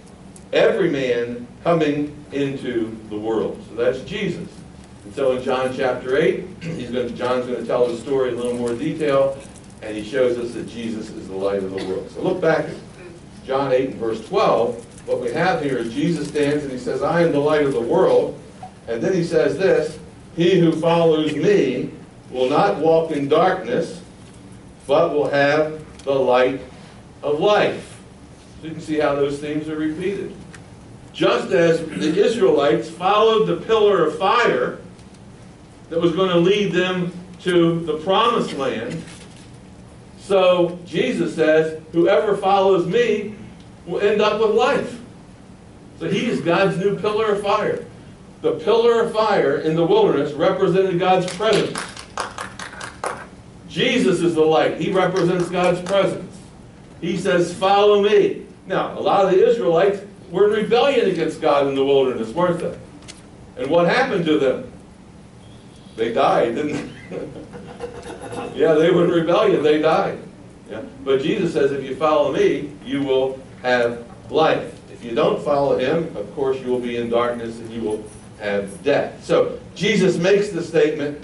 every 0.53 0.91
man 0.91 1.47
coming 1.63 2.17
into 2.33 2.97
the 3.11 3.19
world. 3.19 3.63
So 3.69 3.77
that's 3.77 4.01
Jesus. 4.01 4.49
So 5.15 5.37
in 5.37 5.45
John 5.45 5.73
chapter 5.73 6.17
8, 6.17 6.45
he's 6.61 6.91
going 6.91 7.09
to, 7.09 7.15
John's 7.15 7.47
going 7.47 7.61
to 7.61 7.65
tell 7.65 7.87
the 7.87 7.97
story 7.97 8.31
in 8.31 8.35
a 8.35 8.37
little 8.39 8.59
more 8.59 8.75
detail, 8.75 9.39
and 9.81 9.97
he 9.97 10.03
shows 10.03 10.37
us 10.39 10.55
that 10.55 10.69
Jesus 10.69 11.09
is 11.11 11.29
the 11.29 11.37
light 11.37 11.63
of 11.63 11.71
the 11.71 11.87
world. 11.87 12.11
So 12.11 12.21
look 12.21 12.41
back 12.41 12.65
at 12.65 12.75
John 13.47 13.71
8 13.71 13.91
and 13.91 13.95
verse 14.01 14.27
12. 14.27 15.07
What 15.07 15.21
we 15.21 15.31
have 15.31 15.63
here 15.63 15.77
is 15.79 15.95
Jesus 15.95 16.29
stands 16.29 16.65
and 16.65 16.73
he 16.73 16.79
says, 16.79 17.01
I 17.01 17.23
am 17.23 17.31
the 17.31 17.39
light 17.39 17.63
of 17.63 17.75
the 17.75 17.81
world. 17.81 18.37
And 18.89 19.01
then 19.01 19.13
he 19.13 19.23
says 19.23 19.57
this, 19.57 20.01
He 20.35 20.59
who 20.59 20.73
follows 20.73 21.33
me 21.33 21.91
will 22.31 22.51
not 22.51 22.79
walk 22.79 23.13
in 23.13 23.29
darkness, 23.29 24.03
but 24.85 25.13
will 25.13 25.29
have 25.29 25.81
the 26.03 26.13
light 26.13 26.61
of 27.23 27.39
life. 27.39 28.01
So 28.61 28.67
you 28.67 28.73
can 28.73 28.81
see 28.81 28.99
how 28.99 29.15
those 29.15 29.39
themes 29.39 29.69
are 29.69 29.77
repeated. 29.77 30.35
Just 31.13 31.53
as 31.53 31.79
the 31.87 32.21
Israelites 32.21 32.91
followed 32.91 33.45
the 33.45 33.59
pillar 33.59 34.05
of 34.05 34.19
fire 34.19 34.81
that 35.91 36.01
was 36.01 36.13
going 36.13 36.31
to 36.31 36.39
lead 36.39 36.73
them 36.73 37.13
to 37.43 37.81
the 37.81 37.99
promised 37.99 38.55
land, 38.55 39.03
so 40.19 40.79
Jesus 40.87 41.35
says, 41.35 41.83
whoever 41.93 42.37
follows 42.37 42.87
me 42.87 43.35
will 43.87 44.01
end 44.01 44.23
up 44.23 44.41
with 44.41 44.57
life. 44.57 44.99
So 45.99 46.09
he 46.09 46.27
is 46.27 46.41
God's 46.41 46.79
new 46.79 46.99
pillar 46.99 47.33
of 47.33 47.43
fire. 47.43 47.85
The 48.41 48.53
pillar 48.53 49.03
of 49.03 49.13
fire 49.13 49.59
in 49.59 49.77
the 49.77 49.85
wilderness 49.85 50.33
represented 50.33 50.99
God's 50.99 51.27
presence. 51.35 51.79
Jesus 53.69 54.23
is 54.23 54.35
the 54.35 54.45
light. 54.45 54.81
He 54.81 54.93
represents 54.93 55.51
God's 55.51 55.83
presence. 55.83 56.35
He 57.01 57.19
says, 57.19 57.53
follow 57.53 58.03
me. 58.03 58.47
Now, 58.67 58.99
a 58.99 59.01
lot 59.01 59.27
of 59.27 59.33
the 59.33 59.47
Israelites 59.47 60.01
were 60.31 60.47
in 60.47 60.63
rebellion 60.63 61.11
against 61.11 61.43
God 61.43 61.67
in 61.67 61.75
the 61.75 61.85
wilderness, 61.85 62.31
weren't 62.31 62.61
they? 62.61 62.79
And 63.59 63.71
what 63.71 63.89
happened 63.89 64.25
to 64.25 64.39
them? 64.39 64.73
They 65.97 66.13
died, 66.13 66.57
didn't 66.57 66.93
they? 67.11 67.19
yeah, 68.55 68.75
they 68.75 68.91
were 68.91 69.05
in 69.05 69.11
rebellion. 69.11 69.63
They 69.63 69.81
died. 69.81 70.19
Yeah. 70.69 70.83
But 71.05 71.21
Jesus 71.23 71.53
says, 71.53 71.73
if 71.73 71.85
you 71.85 71.95
follow 71.95 72.33
me, 72.33 72.73
you 72.85 73.03
will 73.03 73.39
have 73.63 74.05
life. 74.31 74.75
If 74.93 75.05
you 75.05 75.15
don't 75.15 75.43
follow 75.45 75.79
him, 75.79 76.17
of 76.17 76.35
course, 76.35 76.59
you 76.61 76.71
will 76.71 76.81
be 76.81 76.97
in 76.97 77.11
darkness 77.11 77.59
and 77.59 77.71
you 77.71 77.83
will 77.83 78.05
have 78.41 78.83
death. 78.83 79.25
So 79.25 79.61
Jesus 79.75 80.17
makes 80.17 80.49
the 80.49 80.63
statement. 80.63 81.23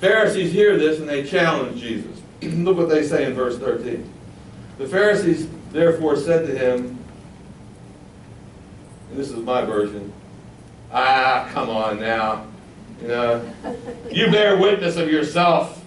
Pharisees 0.00 0.52
hear 0.52 0.76
this 0.76 1.00
and 1.00 1.08
they 1.08 1.24
challenge 1.24 1.80
Jesus. 1.80 2.20
Look 2.42 2.76
what 2.76 2.88
they 2.88 3.02
say 3.02 3.24
in 3.24 3.34
verse 3.34 3.58
13. 3.58 4.08
The 4.78 4.86
Pharisees 4.86 5.48
therefore 5.72 6.16
said 6.16 6.46
to 6.46 6.56
him, 6.56 6.98
and 9.10 9.18
this 9.18 9.30
is 9.30 9.36
my 9.36 9.64
version, 9.64 10.12
ah, 10.92 11.48
come 11.52 11.70
on 11.70 11.98
now. 11.98 12.46
You 13.00 13.54
you 14.10 14.30
bear 14.30 14.56
witness 14.56 14.96
of 14.96 15.10
yourself. 15.10 15.84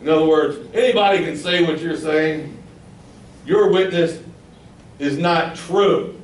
In 0.00 0.08
other 0.08 0.26
words, 0.26 0.58
anybody 0.74 1.24
can 1.24 1.36
say 1.36 1.64
what 1.64 1.80
you're 1.80 1.96
saying. 1.96 2.58
Your 3.46 3.70
witness 3.70 4.20
is 4.98 5.16
not 5.16 5.54
true. 5.54 6.20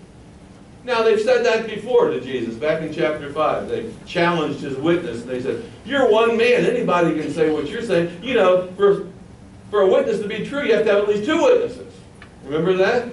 Now, 0.85 1.03
they've 1.03 1.21
said 1.21 1.45
that 1.45 1.67
before 1.67 2.09
to 2.09 2.21
Jesus, 2.21 2.55
back 2.55 2.83
in 2.83 2.93
chapter 2.93 3.31
5. 3.33 3.69
They 3.69 3.93
challenged 4.07 4.61
his 4.61 4.77
witness. 4.77 5.23
They 5.23 5.41
said, 5.41 5.63
You're 5.85 6.11
one 6.11 6.37
man. 6.37 6.65
Anybody 6.65 7.21
can 7.21 7.31
say 7.31 7.51
what 7.51 7.69
you're 7.69 7.83
saying. 7.83 8.23
You 8.23 8.35
know, 8.35 8.69
for, 8.77 9.07
for 9.71 9.83
a 9.83 9.87
witness 9.87 10.21
to 10.21 10.29
be 10.29 10.47
true, 10.47 10.65
you 10.65 10.75
have 10.75 10.85
to 10.87 10.93
have 10.93 11.03
at 11.03 11.09
least 11.09 11.27
two 11.27 11.43
witnesses. 11.43 11.93
Remember 12.45 12.75
that? 12.79 13.11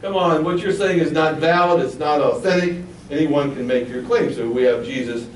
Come 0.00 0.16
on, 0.16 0.42
what 0.42 0.60
you're 0.60 0.72
saying 0.72 0.98
is 1.00 1.12
not 1.12 1.36
valid, 1.36 1.84
it's 1.84 1.96
not 1.96 2.22
authentic. 2.22 2.82
Anyone 3.10 3.54
can 3.54 3.66
make 3.66 3.88
your 3.88 4.02
claim. 4.04 4.32
So 4.32 4.48
we 4.48 4.62
have 4.62 4.84
Jesus 4.84 5.26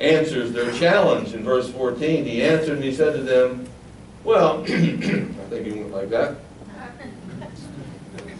answers 0.00 0.52
their 0.52 0.72
challenge 0.72 1.34
in 1.34 1.44
verse 1.44 1.70
14. 1.70 2.24
He 2.24 2.42
answered 2.42 2.74
and 2.76 2.84
he 2.84 2.94
said 2.94 3.14
to 3.14 3.22
them, 3.22 3.68
Well, 4.24 4.62
I 4.62 4.66
think 4.66 5.66
he 5.66 5.72
went 5.72 5.92
like 5.92 6.10
that. 6.10 6.36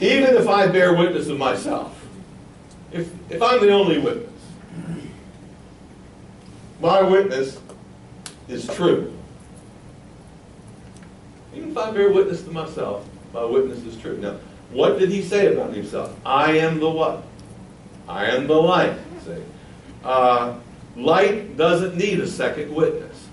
Even 0.01 0.37
if 0.37 0.49
I 0.49 0.69
bear 0.69 0.95
witness 0.95 1.29
of 1.29 1.39
myself, 1.39 2.07
if, 2.93 3.11
if 3.31 3.43
I'm 3.43 3.61
the 3.61 3.73
only 3.73 3.99
witness, 3.99 4.31
my 6.81 7.03
witness 7.03 7.59
is 8.49 8.67
true. 8.69 9.13
Even 11.55 11.71
if 11.71 11.77
I 11.77 11.91
bear 11.91 12.13
witness 12.13 12.43
to 12.43 12.51
myself, 12.51 13.09
my 13.35 13.45
witness 13.45 13.85
is 13.85 13.97
true. 14.01 14.17
Now, 14.19 14.37
what 14.71 14.99
did 14.99 15.11
he 15.11 15.23
say 15.23 15.53
about 15.53 15.75
himself? 15.75 16.17
I 16.25 16.53
am 16.59 16.79
the 16.79 16.89
what? 16.89 17.25
I 18.09 18.27
am 18.27 18.47
the 18.47 18.55
light. 18.55 18.97
See? 19.25 19.43
Uh, 20.03 20.55
light 20.97 21.57
doesn't 21.57 21.97
need 21.97 22.21
a 22.21 22.27
second 22.27 22.75
witness. 22.75 23.29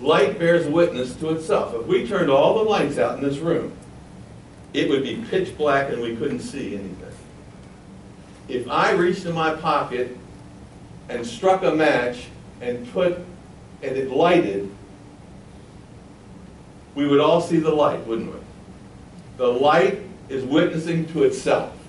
Light 0.00 0.38
bears 0.38 0.66
witness 0.66 1.14
to 1.16 1.30
itself. 1.30 1.74
If 1.74 1.86
we 1.86 2.06
turned 2.06 2.30
all 2.30 2.64
the 2.64 2.70
lights 2.70 2.96
out 2.96 3.18
in 3.18 3.24
this 3.24 3.38
room, 3.38 3.72
it 4.72 4.88
would 4.88 5.02
be 5.02 5.22
pitch 5.28 5.56
black 5.58 5.90
and 5.90 6.00
we 6.00 6.16
couldn't 6.16 6.40
see 6.40 6.74
anything. 6.74 6.96
If 8.48 8.68
I 8.68 8.92
reached 8.92 9.26
in 9.26 9.34
my 9.34 9.54
pocket 9.54 10.16
and 11.08 11.24
struck 11.24 11.62
a 11.62 11.70
match 11.70 12.26
and 12.60 12.90
put, 12.92 13.18
and 13.82 13.96
it 13.96 14.10
lighted, 14.10 14.68
we 16.94 17.06
would 17.06 17.20
all 17.20 17.40
see 17.40 17.58
the 17.58 17.70
light, 17.70 18.04
wouldn't 18.06 18.32
we? 18.32 18.40
The 19.36 19.46
light 19.46 20.00
is 20.28 20.44
witnessing 20.44 21.06
to 21.12 21.22
itself. 21.22 21.79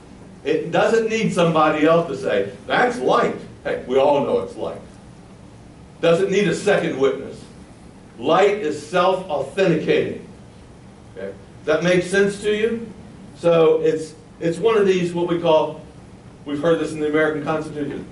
It 0.44 0.72
doesn't 0.72 1.10
need 1.10 1.34
somebody 1.34 1.86
else 1.86 2.08
to 2.08 2.18
say, 2.18 2.52
that's 2.66 3.00
light. 3.00 3.36
Hey, 3.64 3.84
we 3.88 3.98
all 3.98 4.26
know 4.26 4.40
it's 4.40 4.56
light. 4.56 4.82
Doesn't 6.02 6.32
need 6.32 6.48
a 6.48 6.56
second 6.56 7.00
witness. 7.00 7.44
Light 8.18 8.58
is 8.58 8.86
self-authenticating. 8.88 10.28
Okay? 11.16 11.34
Does 11.60 11.66
that 11.66 11.84
make 11.84 12.04
sense 12.04 12.42
to 12.42 12.56
you? 12.56 12.92
So 13.38 13.82
it's, 13.82 14.16
it's 14.40 14.58
one 14.58 14.78
of 14.78 14.88
these, 14.88 15.14
what 15.14 15.28
we 15.28 15.40
call, 15.40 15.82
we've 16.46 16.62
heard 16.62 16.80
this 16.80 16.92
in 16.92 17.00
the 17.00 17.10
American 17.10 17.44
Constitution, 17.44 18.06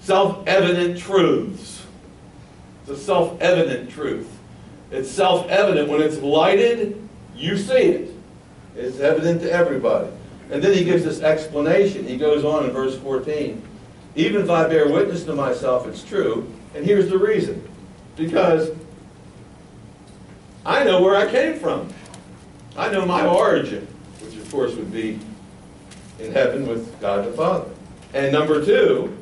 self-evident 0.00 0.98
truths. 0.98 1.84
It's 2.82 3.00
a 3.00 3.02
self-evident 3.02 3.90
truth. 3.90 4.30
It's 4.90 5.10
self-evident 5.10 5.88
when 5.88 6.02
it's 6.02 6.18
lighted, 6.18 7.08
you 7.34 7.56
see 7.56 7.74
it. 7.74 8.14
It's 8.76 9.00
evident 9.00 9.40
to 9.40 9.50
everybody. 9.50 10.08
And 10.50 10.62
then 10.62 10.72
he 10.72 10.84
gives 10.84 11.04
this 11.04 11.20
explanation. 11.20 12.06
He 12.06 12.16
goes 12.16 12.44
on 12.44 12.64
in 12.64 12.70
verse 12.70 12.96
14. 12.98 13.62
Even 14.14 14.42
if 14.42 14.50
I 14.50 14.68
bear 14.68 14.88
witness 14.88 15.24
to 15.24 15.34
myself, 15.34 15.86
it's 15.86 16.02
true. 16.02 16.52
And 16.74 16.84
here's 16.84 17.08
the 17.08 17.18
reason. 17.18 17.66
Because 18.16 18.70
I 20.64 20.84
know 20.84 21.02
where 21.02 21.16
I 21.16 21.30
came 21.30 21.58
from. 21.58 21.92
I 22.76 22.90
know 22.90 23.04
my 23.06 23.26
origin, 23.26 23.86
which 24.20 24.36
of 24.36 24.50
course 24.50 24.74
would 24.74 24.92
be 24.92 25.18
in 26.18 26.32
heaven 26.32 26.66
with 26.66 26.98
God 27.00 27.26
the 27.26 27.32
Father. 27.32 27.70
And 28.14 28.32
number 28.32 28.64
two, 28.64 29.16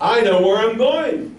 I 0.00 0.20
know 0.22 0.40
where 0.40 0.56
I'm 0.58 0.78
going. 0.78 1.36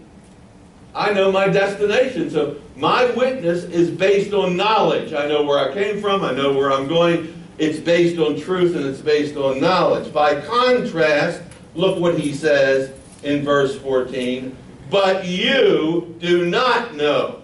I 0.94 1.14
know 1.14 1.32
my 1.32 1.48
destination. 1.48 2.30
So 2.30 2.58
my 2.76 3.06
witness 3.12 3.64
is 3.64 3.90
based 3.90 4.34
on 4.34 4.58
knowledge. 4.58 5.14
I 5.14 5.28
know 5.28 5.44
where 5.44 5.58
I 5.58 5.74
came 5.74 6.02
from. 6.02 6.24
I 6.24 6.34
know 6.34 6.54
where 6.54 6.72
I'm 6.72 6.88
going. 6.88 7.41
It's 7.62 7.80
based 7.80 8.18
on 8.18 8.42
truth 8.42 8.76
and 8.76 8.88
it's 8.88 9.02
based 9.02 9.36
on 9.36 9.62
knowledge. 9.62 10.12
By 10.12 10.42
contrast, 10.42 11.44
look 11.76 12.00
what 12.00 12.18
he 12.18 12.34
says 12.34 12.92
in 13.22 13.44
verse 13.44 13.78
14. 13.78 14.58
But 14.90 15.28
you 15.28 16.16
do 16.20 16.50
not 16.50 16.96
know 16.96 17.44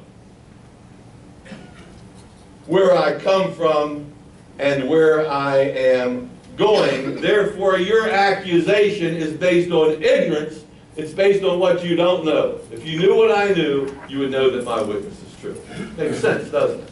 where 2.66 2.98
I 2.98 3.20
come 3.20 3.54
from 3.54 4.12
and 4.58 4.90
where 4.90 5.30
I 5.30 5.58
am 5.58 6.32
going. 6.56 7.22
Therefore, 7.22 7.78
your 7.78 8.10
accusation 8.10 9.14
is 9.14 9.34
based 9.34 9.70
on 9.70 10.02
ignorance. 10.02 10.64
It's 10.96 11.14
based 11.14 11.44
on 11.44 11.60
what 11.60 11.86
you 11.86 11.96
don't 11.96 12.26
know. 12.26 12.60
If 12.72 12.84
you 12.88 12.98
knew 12.98 13.16
what 13.16 13.32
I 13.32 13.54
knew, 13.54 13.96
you 14.10 14.18
would 14.18 14.32
know 14.32 14.50
that 14.50 14.66
my 14.66 14.82
witness 14.82 15.14
is 15.22 15.40
true. 15.40 15.62
Makes 15.96 16.22
sense, 16.22 16.50
doesn't 16.50 16.80
it? 16.80 16.87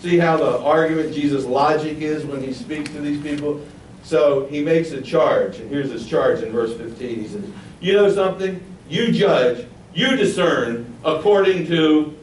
See 0.00 0.18
how 0.18 0.36
the 0.36 0.58
argument, 0.60 1.14
Jesus' 1.14 1.44
logic 1.44 2.00
is 2.00 2.24
when 2.24 2.42
he 2.42 2.52
speaks 2.52 2.90
to 2.90 3.00
these 3.00 3.20
people? 3.22 3.64
So 4.02 4.46
he 4.46 4.62
makes 4.62 4.92
a 4.92 5.02
charge, 5.02 5.58
and 5.58 5.68
here's 5.68 5.90
his 5.90 6.06
charge 6.06 6.40
in 6.42 6.52
verse 6.52 6.76
15. 6.76 7.20
He 7.20 7.28
says, 7.28 7.44
You 7.80 7.94
know 7.94 8.12
something? 8.12 8.62
You 8.88 9.10
judge, 9.10 9.66
you 9.94 10.14
discern 10.16 10.94
according 11.04 11.66
to 11.68 12.16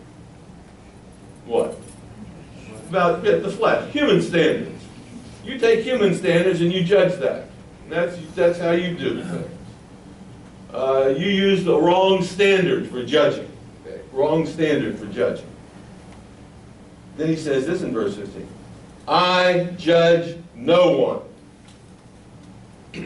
what? 1.45 1.77
About 2.89 3.23
the 3.23 3.51
flesh, 3.51 3.91
human 3.91 4.21
standards. 4.21 4.83
You 5.43 5.57
take 5.57 5.83
human 5.83 6.15
standards 6.15 6.61
and 6.61 6.71
you 6.71 6.83
judge 6.83 7.19
that. 7.19 7.49
That's, 7.89 8.17
that's 8.35 8.59
how 8.59 8.71
you 8.71 8.95
do 8.95 9.23
things. 9.23 9.47
Uh, 10.73 11.13
you 11.15 11.27
use 11.27 11.63
the 11.63 11.77
wrong 11.77 12.23
standard 12.23 12.89
for 12.89 13.03
judging. 13.03 13.51
Okay? 13.85 14.01
Wrong 14.11 14.45
standard 14.45 14.97
for 14.97 15.05
judging. 15.07 15.45
Then 17.17 17.27
he 17.27 17.35
says 17.35 17.65
this 17.65 17.81
in 17.81 17.93
verse 17.93 18.15
15. 18.15 18.47
I 19.07 19.69
judge 19.77 20.37
no 20.55 20.97
one. 20.97 21.21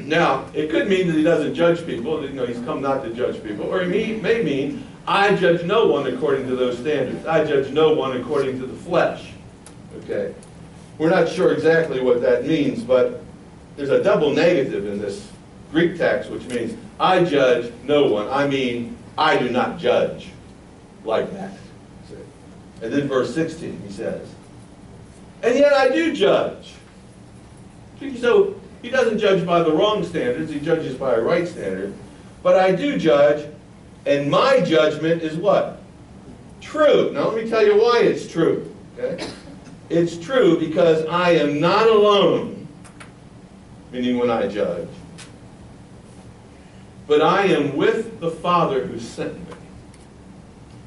Now, 0.08 0.46
it 0.54 0.70
could 0.70 0.88
mean 0.88 1.08
that 1.08 1.15
he 1.15 1.24
doesn't 1.24 1.56
judge 1.56 1.86
people, 1.86 2.24
you 2.24 2.34
know, 2.34 2.46
he's 2.46 2.60
come 2.60 2.82
not 2.82 3.04
to 3.04 3.10
judge 3.13 3.41
people, 3.41 3.65
or 3.65 3.84
he 3.84 4.15
may, 4.15 4.43
mean, 4.43 4.86
I 5.08 5.36
judge 5.36 5.63
no 5.63 5.88
one 5.88 6.08
according 6.08 6.48
to 6.48 6.56
those 6.56 6.78
standards. 6.78 7.26
I 7.26 7.46
judge 7.46 7.72
no 7.72 7.93
one 7.93 8.17
according 8.17 8.60
to 8.60 8.65
the 8.65 8.76
flesh. 8.76 9.32
Okay? 10.04 10.36
We're 10.98 11.10
not 11.10 11.30
sure 11.30 11.54
exactly 11.54 12.02
what 12.02 12.22
that 12.22 12.46
means, 12.46 12.84
but 12.84 13.22
there's 13.78 13.89
a 13.89 14.04
double 14.04 14.34
negative 14.34 14.88
in 14.88 15.00
this 15.00 15.32
Greek 15.72 15.98
text, 15.98 16.30
which 16.30 16.46
means, 16.48 16.76
I 17.00 17.24
judge 17.24 17.72
no 17.84 18.12
one. 18.12 18.28
I 18.30 18.48
mean, 18.48 18.98
I 19.17 19.38
do 19.38 19.50
not 19.50 19.80
judge 19.80 20.28
like 21.06 21.32
that. 21.34 21.54
And 22.81 22.93
then 22.93 23.07
verse 23.07 23.33
16, 23.33 23.81
he 23.85 23.91
says, 23.91 24.27
And 25.41 25.57
yet 25.57 25.73
I 25.73 25.89
do 25.89 26.13
judge. 26.13 26.73
So 28.19 28.59
he 28.81 28.89
doesn't 28.89 29.17
judge 29.17 29.45
by 29.45 29.63
the 29.63 29.71
wrong 29.71 30.03
standards, 30.03 30.51
he 30.51 30.59
judges 30.59 30.95
by 30.95 31.15
a 31.15 31.21
right 31.21 31.47
standard. 31.47 31.93
But 32.43 32.55
I 32.55 32.73
do 32.73 32.97
judge, 32.97 33.49
and 34.05 34.29
my 34.29 34.61
judgment 34.61 35.23
is 35.23 35.35
what? 35.35 35.81
True. 36.61 37.11
Now 37.11 37.29
let 37.29 37.43
me 37.43 37.49
tell 37.49 37.65
you 37.65 37.81
why 37.81 38.01
it's 38.01 38.27
true. 38.27 38.73
Okay? 38.97 39.27
It's 39.89 40.17
true 40.17 40.59
because 40.59 41.05
I 41.05 41.31
am 41.31 41.59
not 41.59 41.87
alone, 41.87 42.67
meaning 43.91 44.17
when 44.17 44.29
I 44.29 44.47
judge, 44.47 44.89
but 47.07 47.21
I 47.21 47.45
am 47.45 47.75
with 47.75 48.19
the 48.19 48.29
Father 48.29 48.85
who 48.85 48.99
sent 48.99 49.33
me. 49.33 49.57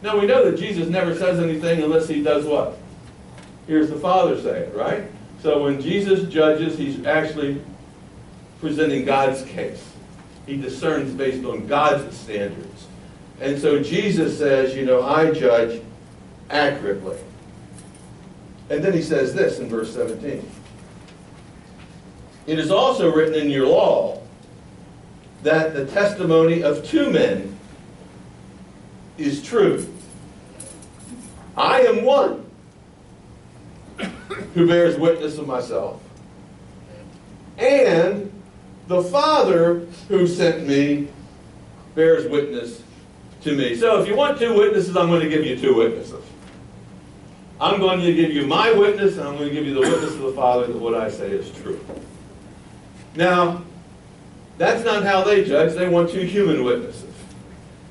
Now 0.03 0.19
we 0.19 0.27
know 0.27 0.51
that 0.51 0.59
Jesus 0.59 0.89
never 0.89 1.15
says 1.15 1.39
anything 1.41 1.83
unless 1.83 2.09
he 2.09 2.23
does 2.23 2.47
what? 2.47 2.79
Hears 3.67 3.91
the 3.91 3.97
Father 3.97 4.41
say 4.41 4.61
it, 4.61 4.75
right? 4.75 5.05
So 5.43 5.63
when 5.63 5.81
Jesus 5.81 6.29
judges, 6.33 6.79
he's 6.79 7.05
actually 7.05 7.63
presenting 8.61 9.05
God's 9.05 9.43
case. 9.43 9.87
He 10.47 10.57
discerns 10.57 11.13
based 11.15 11.45
on 11.45 11.67
God's 11.67 12.17
standards. 12.17 12.87
And 13.41 13.59
so 13.59 13.83
Jesus 13.83 14.39
says, 14.39 14.75
you 14.75 14.85
know, 14.85 15.03
I 15.03 15.31
judge 15.31 15.83
accurately. 16.51 17.19
And 18.69 18.85
then 18.85 18.93
he 18.93 19.03
says 19.03 19.35
this 19.35 19.59
in 19.59 19.69
verse 19.69 19.93
17. 19.95 20.49
It 22.47 22.59
is 22.59 22.71
also 22.71 23.13
written 23.13 23.35
in 23.35 23.51
your 23.51 23.67
law 23.67 24.21
that 25.43 25.75
the 25.75 25.87
testimony 25.87 26.63
of 26.63 26.85
two 26.87 27.11
men 27.11 27.59
is 29.21 29.43
true. 29.43 29.87
I 31.57 31.83
am 31.83 32.05
one 32.05 32.47
who 34.55 34.67
bears 34.67 34.99
witness 34.99 35.39
of 35.39 35.47
myself. 35.47 36.03
And 37.59 38.33
the 38.89 39.03
Father 39.03 39.87
who 40.09 40.27
sent 40.27 40.67
me 40.67 41.09
bears 41.95 42.29
witness 42.31 42.83
to 43.43 43.57
me. 43.57 43.77
So 43.77 44.01
if 44.01 44.09
you 44.09 44.17
want 44.17 44.39
two 44.39 44.55
witnesses, 44.57 44.97
I'm 44.97 45.09
going 45.09 45.21
to 45.21 45.29
give 45.29 45.45
you 45.45 45.57
two 45.57 45.75
witnesses. 45.75 46.25
I'm 47.61 47.79
going 47.79 48.01
to 48.01 48.15
give 48.15 48.33
you 48.33 48.47
my 48.47 48.73
witness, 48.73 49.19
and 49.19 49.29
I'm 49.29 49.37
going 49.37 49.49
to 49.49 49.55
give 49.55 49.67
you 49.67 49.75
the 49.75 49.81
witness 49.81 50.15
of 50.15 50.21
the 50.21 50.33
Father 50.33 50.67
that 50.67 50.79
what 50.79 50.95
I 50.95 51.11
say 51.11 51.31
is 51.31 51.51
true. 51.51 51.85
Now, 53.15 53.63
that's 54.57 54.83
not 54.83 55.05
how 55.05 55.23
they 55.25 55.45
judge. 55.45 55.75
They 55.75 55.89
want 55.89 56.11
two 56.11 56.23
human 56.23 56.65
witnesses. 56.65 57.10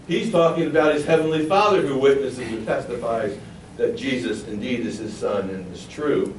He's 0.09 0.31
talking 0.31 0.65
about 0.65 0.95
his 0.95 1.05
heavenly 1.05 1.45
Father 1.45 1.83
who 1.83 1.99
witnesses 1.99 2.39
and 2.39 2.65
testifies 2.65 3.37
that 3.77 3.95
Jesus 3.95 4.43
indeed 4.47 4.79
is 4.79 4.97
his 4.97 5.15
son 5.15 5.51
and 5.51 5.71
is 5.71 5.85
true. 5.85 6.35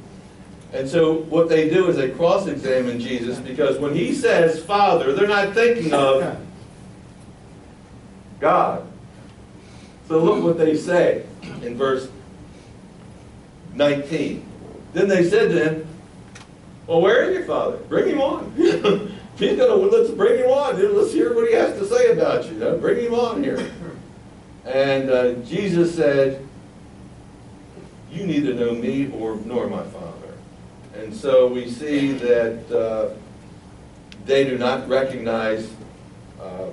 And 0.73 0.89
so 0.89 1.13
what 1.13 1.47
they 1.47 1.69
do 1.69 1.87
is 1.87 1.95
they 1.95 2.09
cross-examine 2.09 2.99
Jesus 2.99 3.39
because 3.39 3.79
when 3.79 3.95
he 3.95 4.13
says 4.13 4.61
Father, 4.61 5.13
they're 5.13 5.25
not 5.25 5.53
thinking 5.53 5.93
of 5.93 6.37
God. 8.41 8.85
So 10.09 10.21
look 10.21 10.43
what 10.43 10.57
they 10.57 10.75
say 10.75 11.25
in 11.61 11.77
verse 11.77 12.09
19. 13.73 14.45
Then 14.91 15.07
they 15.07 15.29
said 15.29 15.49
to 15.49 15.63
him, 15.63 15.87
Well, 16.87 16.99
where 16.99 17.23
is 17.23 17.37
your 17.37 17.45
father? 17.45 17.77
Bring 17.77 18.09
him 18.09 18.19
on. 18.19 19.17
He's 19.41 19.57
gonna 19.57 19.73
let's 19.73 20.11
bring 20.11 20.37
him 20.37 20.51
on. 20.51 20.95
Let's 20.95 21.13
hear 21.13 21.33
what 21.33 21.47
he 21.49 21.55
has 21.55 21.75
to 21.79 21.85
say 21.87 22.11
about 22.11 22.45
you 22.45 22.77
bring 22.79 23.03
him 23.03 23.15
on 23.15 23.43
here. 23.43 23.71
And 24.65 25.09
uh, 25.09 25.33
Jesus 25.41 25.95
said, 25.95 26.47
you 28.11 28.27
neither 28.27 28.53
know 28.53 28.75
me 28.75 29.11
or 29.11 29.37
nor 29.37 29.67
my 29.67 29.81
Father. 29.81 30.37
And 30.95 31.11
so 31.11 31.47
we 31.47 31.71
see 31.71 32.11
that 32.11 32.71
uh, 32.71 33.15
they 34.25 34.43
do 34.43 34.59
not 34.59 34.87
recognize 34.87 35.73
uh, 36.39 36.67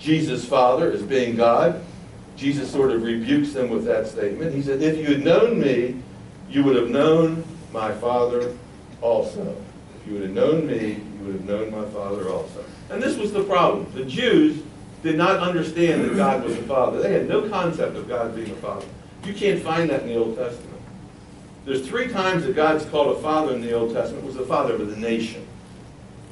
Jesus' 0.00 0.44
Father 0.44 0.90
as 0.90 1.02
being 1.02 1.36
God. 1.36 1.80
Jesus 2.36 2.72
sort 2.72 2.90
of 2.90 3.04
rebukes 3.04 3.52
them 3.52 3.70
with 3.70 3.84
that 3.84 4.08
statement. 4.08 4.52
He 4.52 4.62
said, 4.62 4.82
if 4.82 4.98
you 4.98 5.14
had 5.14 5.24
known 5.24 5.60
me, 5.60 6.02
you 6.50 6.64
would 6.64 6.74
have 6.74 6.90
known 6.90 7.44
my 7.72 7.92
Father 7.92 8.56
also. 9.00 9.56
You 10.06 10.14
would 10.14 10.22
have 10.22 10.32
known 10.32 10.66
me, 10.66 11.00
you 11.18 11.24
would 11.24 11.34
have 11.34 11.44
known 11.44 11.70
my 11.70 11.84
Father 11.90 12.28
also. 12.28 12.64
And 12.90 13.02
this 13.02 13.16
was 13.16 13.32
the 13.32 13.44
problem. 13.44 13.86
The 13.94 14.04
Jews 14.04 14.62
did 15.02 15.16
not 15.16 15.38
understand 15.38 16.04
that 16.04 16.16
God 16.16 16.44
was 16.44 16.56
the 16.56 16.62
Father. 16.62 17.00
They 17.00 17.12
had 17.12 17.28
no 17.28 17.48
concept 17.48 17.96
of 17.96 18.08
God 18.08 18.34
being 18.34 18.50
a 18.50 18.56
Father. 18.56 18.86
You 19.24 19.32
can't 19.32 19.62
find 19.62 19.88
that 19.90 20.02
in 20.02 20.08
the 20.08 20.16
Old 20.16 20.36
Testament. 20.36 20.80
There's 21.64 21.86
three 21.86 22.08
times 22.08 22.44
that 22.44 22.56
God's 22.56 22.84
called 22.86 23.16
a 23.16 23.20
father 23.20 23.54
in 23.54 23.60
the 23.60 23.72
Old 23.72 23.94
Testament. 23.94 24.24
It 24.24 24.26
was 24.26 24.36
the 24.36 24.44
father 24.44 24.74
of 24.74 24.90
the 24.90 24.96
nation, 24.96 25.46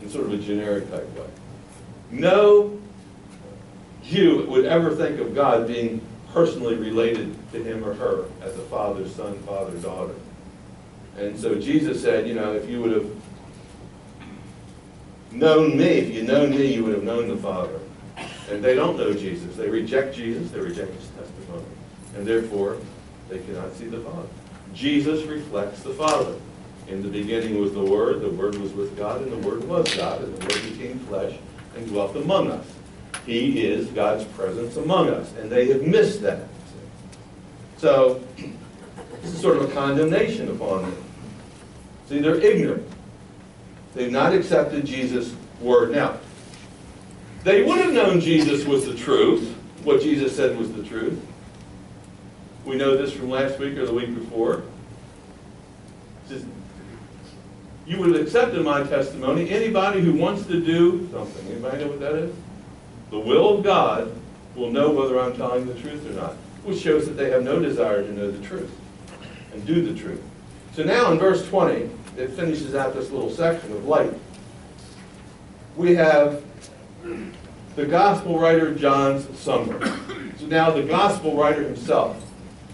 in 0.02 0.10
sort 0.10 0.26
of 0.26 0.32
a 0.32 0.38
generic 0.38 0.90
type 0.90 1.08
way. 1.16 1.26
No 2.10 2.80
Jew 4.02 4.44
would 4.48 4.64
ever 4.64 4.94
think 4.94 5.20
of 5.20 5.34
God 5.34 5.68
being 5.68 6.04
personally 6.32 6.74
related 6.74 7.36
to 7.52 7.62
him 7.62 7.84
or 7.84 7.94
her 7.94 8.24
as 8.42 8.56
a 8.56 8.62
father, 8.62 9.08
son, 9.08 9.38
father, 9.42 9.76
daughter. 9.78 10.14
And 11.16 11.38
so 11.38 11.54
Jesus 11.56 12.02
said, 12.02 12.26
you 12.26 12.34
know, 12.34 12.52
if 12.52 12.68
you 12.68 12.80
would 12.80 12.92
have 12.92 13.10
known 15.32 15.76
me, 15.76 15.84
if 15.84 16.14
you'd 16.14 16.26
known 16.26 16.50
me, 16.50 16.74
you 16.74 16.84
would 16.84 16.94
have 16.94 17.04
known 17.04 17.28
the 17.28 17.36
Father. 17.36 17.78
And 18.50 18.64
they 18.64 18.74
don't 18.74 18.96
know 18.96 19.12
Jesus. 19.12 19.56
They 19.56 19.68
reject 19.68 20.14
Jesus. 20.14 20.50
They 20.50 20.60
reject 20.60 20.92
his 20.92 21.08
testimony. 21.08 21.64
And 22.16 22.26
therefore, 22.26 22.78
they 23.28 23.38
cannot 23.38 23.74
see 23.74 23.86
the 23.86 24.00
Father. 24.00 24.28
Jesus 24.74 25.24
reflects 25.24 25.82
the 25.82 25.94
Father. 25.94 26.34
In 26.88 27.02
the 27.02 27.08
beginning 27.08 27.60
was 27.60 27.72
the 27.72 27.84
Word, 27.84 28.20
the 28.20 28.30
Word 28.30 28.56
was 28.56 28.72
with 28.72 28.96
God, 28.96 29.22
and 29.22 29.30
the 29.30 29.48
Word 29.48 29.62
was 29.68 29.94
God, 29.94 30.22
and 30.22 30.36
the 30.36 30.46
Word 30.46 30.76
became 30.76 30.98
flesh 31.00 31.36
and 31.76 31.86
dwelt 31.86 32.16
among 32.16 32.50
us. 32.50 32.66
He 33.26 33.64
is 33.64 33.86
God's 33.88 34.24
presence 34.24 34.76
among 34.76 35.10
us, 35.10 35.32
and 35.34 35.50
they 35.50 35.68
have 35.68 35.82
missed 35.82 36.22
that. 36.22 36.48
So, 37.76 38.20
this 39.22 39.32
is 39.32 39.40
sort 39.40 39.58
of 39.58 39.70
a 39.70 39.72
condemnation 39.72 40.48
upon 40.48 40.82
them. 40.82 41.04
See, 42.08 42.18
they're 42.18 42.40
ignorant. 42.40 42.86
They've 43.94 44.10
not 44.10 44.32
accepted 44.32 44.84
Jesus' 44.86 45.34
word. 45.60 45.92
Now, 45.92 46.18
they 47.44 47.62
would 47.62 47.78
have 47.78 47.92
known 47.92 48.20
Jesus 48.20 48.64
was 48.64 48.86
the 48.86 48.94
truth, 48.94 49.56
what 49.82 50.00
Jesus 50.00 50.36
said 50.36 50.56
was 50.58 50.72
the 50.72 50.82
truth. 50.82 51.20
We 52.64 52.76
know 52.76 52.96
this 52.96 53.12
from 53.12 53.30
last 53.30 53.58
week 53.58 53.76
or 53.78 53.86
the 53.86 53.94
week 53.94 54.14
before. 54.14 54.62
Says, 56.28 56.44
you 57.86 57.98
would 57.98 58.14
have 58.14 58.22
accepted 58.22 58.62
my 58.62 58.84
testimony. 58.84 59.50
Anybody 59.50 60.00
who 60.00 60.12
wants 60.12 60.46
to 60.46 60.60
do 60.60 61.08
something, 61.10 61.46
anybody 61.48 61.84
know 61.84 61.90
what 61.90 62.00
that 62.00 62.14
is? 62.14 62.34
The 63.10 63.18
will 63.18 63.58
of 63.58 63.64
God 63.64 64.12
will 64.54 64.70
know 64.70 64.90
whether 64.90 65.18
I'm 65.18 65.34
telling 65.34 65.66
the 65.66 65.74
truth 65.74 66.06
or 66.08 66.12
not, 66.12 66.34
which 66.62 66.80
shows 66.80 67.06
that 67.06 67.14
they 67.14 67.30
have 67.30 67.42
no 67.42 67.58
desire 67.58 68.02
to 68.02 68.12
know 68.12 68.30
the 68.30 68.46
truth 68.46 68.70
and 69.52 69.66
do 69.66 69.82
the 69.82 69.98
truth. 69.98 70.22
So 70.74 70.84
now 70.84 71.10
in 71.10 71.18
verse 71.18 71.48
20, 71.48 71.90
it 72.20 72.30
finishes 72.30 72.74
out 72.74 72.94
this 72.94 73.10
little 73.10 73.30
section 73.30 73.72
of 73.72 73.86
light. 73.86 74.12
We 75.76 75.94
have 75.94 76.42
the 77.76 77.86
gospel 77.86 78.38
writer 78.38 78.74
John's 78.74 79.26
summary. 79.38 79.90
So 80.38 80.46
now 80.46 80.70
the 80.70 80.82
gospel 80.82 81.36
writer 81.36 81.62
himself 81.62 82.22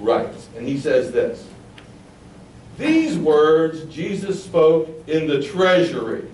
writes, 0.01 0.49
and 0.57 0.67
he 0.67 0.79
says 0.79 1.13
this. 1.13 1.47
These 2.79 3.17
words 3.17 3.85
Jesus 3.85 4.43
spoke 4.43 4.89
in 5.07 5.27
the 5.27 5.43
treasury 5.43 6.29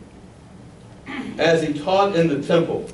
as 1.39 1.63
he 1.63 1.73
taught 1.73 2.17
in 2.17 2.29
the 2.29 2.43
temple, 2.43 2.89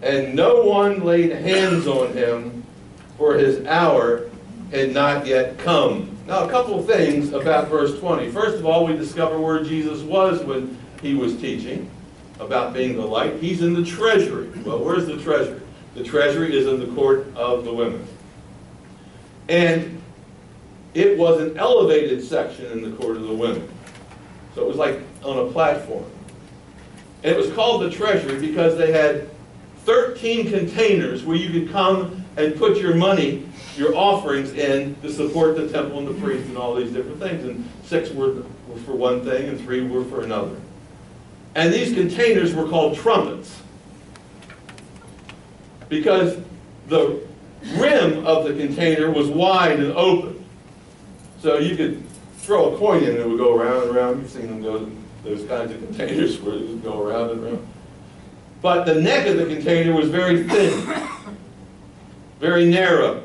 and 0.00 0.34
no 0.34 0.64
one 0.64 1.04
laid 1.04 1.30
hands 1.32 1.86
on 1.86 2.12
him, 2.14 2.64
for 3.18 3.34
his 3.34 3.64
hour 3.66 4.28
had 4.72 4.94
not 4.94 5.26
yet 5.26 5.58
come. 5.58 6.16
Now, 6.26 6.44
a 6.44 6.50
couple 6.50 6.78
of 6.78 6.86
things 6.86 7.32
about 7.32 7.68
verse 7.68 7.98
20. 8.00 8.30
First 8.30 8.56
of 8.56 8.66
all, 8.66 8.86
we 8.86 8.96
discover 8.96 9.38
where 9.38 9.62
Jesus 9.62 10.00
was 10.00 10.42
when 10.42 10.78
he 11.02 11.14
was 11.14 11.36
teaching 11.36 11.90
about 12.40 12.72
being 12.72 12.96
the 12.96 13.04
light. 13.04 13.36
He's 13.36 13.60
in 13.60 13.74
the 13.74 13.84
treasury. 13.84 14.48
Well, 14.64 14.82
where's 14.82 15.06
the 15.06 15.18
treasury? 15.18 15.60
The 15.94 16.02
treasury 16.02 16.56
is 16.56 16.66
in 16.66 16.80
the 16.80 16.86
court 16.94 17.26
of 17.36 17.64
the 17.64 17.72
women. 17.72 18.06
And 19.48 20.00
it 20.94 21.18
was 21.18 21.40
an 21.40 21.58
elevated 21.58 22.24
section 22.24 22.66
in 22.72 22.82
the 22.82 22.96
court 22.96 23.16
of 23.16 23.24
the 23.24 23.34
women. 23.34 23.68
So 24.54 24.62
it 24.62 24.68
was 24.68 24.78
like 24.78 25.00
on 25.22 25.46
a 25.46 25.52
platform. 25.52 26.04
And 27.22 27.32
it 27.32 27.36
was 27.36 27.52
called 27.52 27.82
the 27.82 27.90
treasury 27.90 28.40
because 28.40 28.78
they 28.78 28.90
had 28.90 29.28
13 29.84 30.50
containers 30.50 31.24
where 31.24 31.36
you 31.36 31.50
could 31.50 31.70
come 31.70 32.21
and 32.36 32.56
put 32.56 32.78
your 32.78 32.94
money 32.94 33.46
your 33.76 33.94
offerings 33.94 34.52
in 34.52 34.94
to 35.02 35.12
support 35.12 35.56
the 35.56 35.68
temple 35.68 35.98
and 35.98 36.06
the 36.06 36.12
mm-hmm. 36.12 36.24
priests 36.24 36.48
and 36.48 36.58
all 36.58 36.74
these 36.74 36.92
different 36.92 37.18
things. 37.18 37.44
And 37.44 37.68
six 37.84 38.10
were, 38.10 38.44
were 38.68 38.78
for 38.84 38.92
one 38.92 39.24
thing 39.24 39.48
and 39.48 39.60
three 39.60 39.86
were 39.86 40.04
for 40.04 40.22
another. 40.22 40.56
And 41.54 41.72
these 41.72 41.94
containers 41.94 42.54
were 42.54 42.68
called 42.68 42.96
trumpets. 42.96 43.60
Because 45.88 46.38
the 46.88 47.20
rim 47.76 48.26
of 48.26 48.44
the 48.44 48.54
container 48.54 49.10
was 49.10 49.28
wide 49.28 49.78
and 49.78 49.92
open. 49.92 50.44
So 51.40 51.58
you 51.58 51.76
could 51.76 52.02
throw 52.38 52.74
a 52.74 52.78
coin 52.78 53.02
in 53.02 53.10
and 53.10 53.18
it 53.18 53.28
would 53.28 53.38
go 53.38 53.56
around 53.56 53.88
and 53.88 53.96
around. 53.96 54.20
You've 54.20 54.30
seen 54.30 54.46
them 54.46 54.62
go, 54.62 54.90
those 55.24 55.46
kinds 55.46 55.72
of 55.72 55.78
containers 55.78 56.40
where 56.40 56.54
it 56.54 56.68
would 56.68 56.82
go 56.82 57.02
around 57.02 57.30
and 57.30 57.44
around. 57.44 57.68
But 58.62 58.84
the 58.84 58.94
neck 58.94 59.26
of 59.26 59.36
the 59.36 59.46
container 59.46 59.94
was 59.94 60.08
very 60.08 60.44
thin, 60.44 60.86
very 62.42 62.66
narrow. 62.66 63.22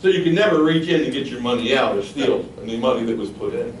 So 0.00 0.08
you 0.08 0.22
could 0.22 0.34
never 0.34 0.62
reach 0.62 0.88
in 0.90 1.04
and 1.04 1.12
get 1.12 1.28
your 1.28 1.40
money 1.40 1.74
out 1.74 1.96
or 1.96 2.02
steal 2.02 2.44
any 2.62 2.76
money 2.76 3.04
that 3.06 3.16
was 3.16 3.30
put 3.30 3.54
in. 3.54 3.74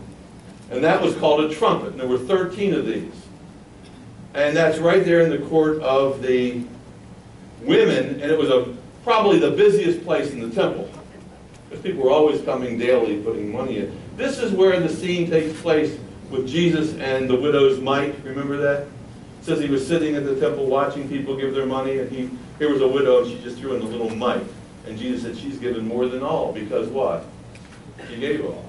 And 0.70 0.82
that 0.82 1.02
was 1.02 1.14
called 1.16 1.44
a 1.44 1.54
trumpet. 1.54 1.90
And 1.90 2.00
there 2.00 2.08
were 2.08 2.18
13 2.18 2.72
of 2.72 2.86
these. 2.86 3.12
And 4.32 4.56
that's 4.56 4.78
right 4.78 5.04
there 5.04 5.20
in 5.20 5.30
the 5.30 5.46
court 5.48 5.82
of 5.82 6.22
the 6.22 6.64
women. 7.60 8.20
And 8.22 8.30
it 8.30 8.38
was 8.38 8.48
a, 8.48 8.74
probably 9.04 9.38
the 9.38 9.50
busiest 9.50 10.02
place 10.04 10.30
in 10.30 10.40
the 10.40 10.54
temple. 10.54 10.90
Because 11.68 11.84
people 11.84 12.02
were 12.02 12.10
always 12.10 12.40
coming 12.42 12.78
daily 12.78 13.22
putting 13.22 13.52
money 13.52 13.76
in. 13.76 14.00
This 14.16 14.38
is 14.38 14.52
where 14.52 14.80
the 14.80 14.88
scene 14.88 15.28
takes 15.30 15.60
place 15.60 15.98
with 16.30 16.48
Jesus 16.48 16.94
and 16.94 17.28
the 17.28 17.36
widow's 17.36 17.78
mite. 17.78 18.16
Remember 18.24 18.56
that? 18.56 18.84
It 18.84 19.44
says 19.44 19.60
he 19.60 19.68
was 19.68 19.86
sitting 19.86 20.16
at 20.16 20.24
the 20.24 20.40
temple 20.40 20.64
watching 20.64 21.10
people 21.10 21.36
give 21.36 21.54
their 21.54 21.66
money. 21.66 21.98
And 21.98 22.10
he, 22.10 22.30
here 22.58 22.72
was 22.72 22.82
a 22.82 22.88
widow 22.88 23.22
and 23.22 23.30
she 23.30 23.42
just 23.42 23.58
threw 23.58 23.74
in 23.74 23.82
a 23.82 23.84
little 23.84 24.10
mite. 24.10 24.44
And 24.86 24.98
Jesus 24.98 25.22
said, 25.22 25.36
she's 25.36 25.58
given 25.58 25.86
more 25.86 26.06
than 26.06 26.22
all, 26.22 26.52
because 26.52 26.88
what? 26.88 27.24
She 28.08 28.16
gave 28.16 28.44
all. 28.44 28.64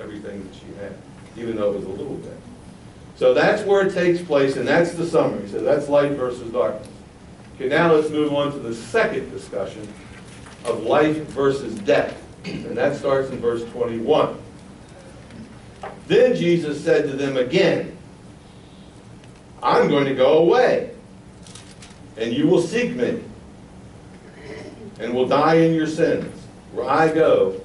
Everything 0.00 0.42
that 0.44 0.54
she 0.54 0.66
had, 0.80 0.96
even 1.36 1.56
though 1.56 1.72
it 1.72 1.76
was 1.76 1.84
a 1.84 1.90
little 1.90 2.16
bit. 2.16 2.36
So 3.16 3.34
that's 3.34 3.62
where 3.62 3.86
it 3.86 3.92
takes 3.92 4.22
place, 4.22 4.56
and 4.56 4.66
that's 4.66 4.92
the 4.92 5.06
summary. 5.06 5.46
So 5.48 5.60
that's 5.60 5.88
light 5.88 6.12
versus 6.12 6.50
darkness. 6.52 6.88
Okay, 7.56 7.68
now 7.68 7.92
let's 7.92 8.08
move 8.08 8.32
on 8.32 8.50
to 8.52 8.58
the 8.58 8.74
second 8.74 9.30
discussion 9.30 9.86
of 10.64 10.84
life 10.84 11.18
versus 11.28 11.74
death. 11.80 12.20
And 12.44 12.76
that 12.76 12.96
starts 12.96 13.30
in 13.30 13.38
verse 13.38 13.62
21. 13.72 14.38
Then 16.06 16.34
Jesus 16.34 16.82
said 16.82 17.04
to 17.10 17.16
them 17.16 17.36
again, 17.36 17.96
I'm 19.62 19.88
going 19.88 20.06
to 20.06 20.14
go 20.14 20.38
away, 20.38 20.90
and 22.16 22.32
you 22.32 22.46
will 22.46 22.62
seek 22.62 22.94
me 22.94 23.22
and 24.98 25.14
will 25.14 25.26
die 25.26 25.56
in 25.56 25.74
your 25.74 25.86
sins. 25.86 26.46
Where 26.72 26.88
I 26.88 27.12
go, 27.12 27.60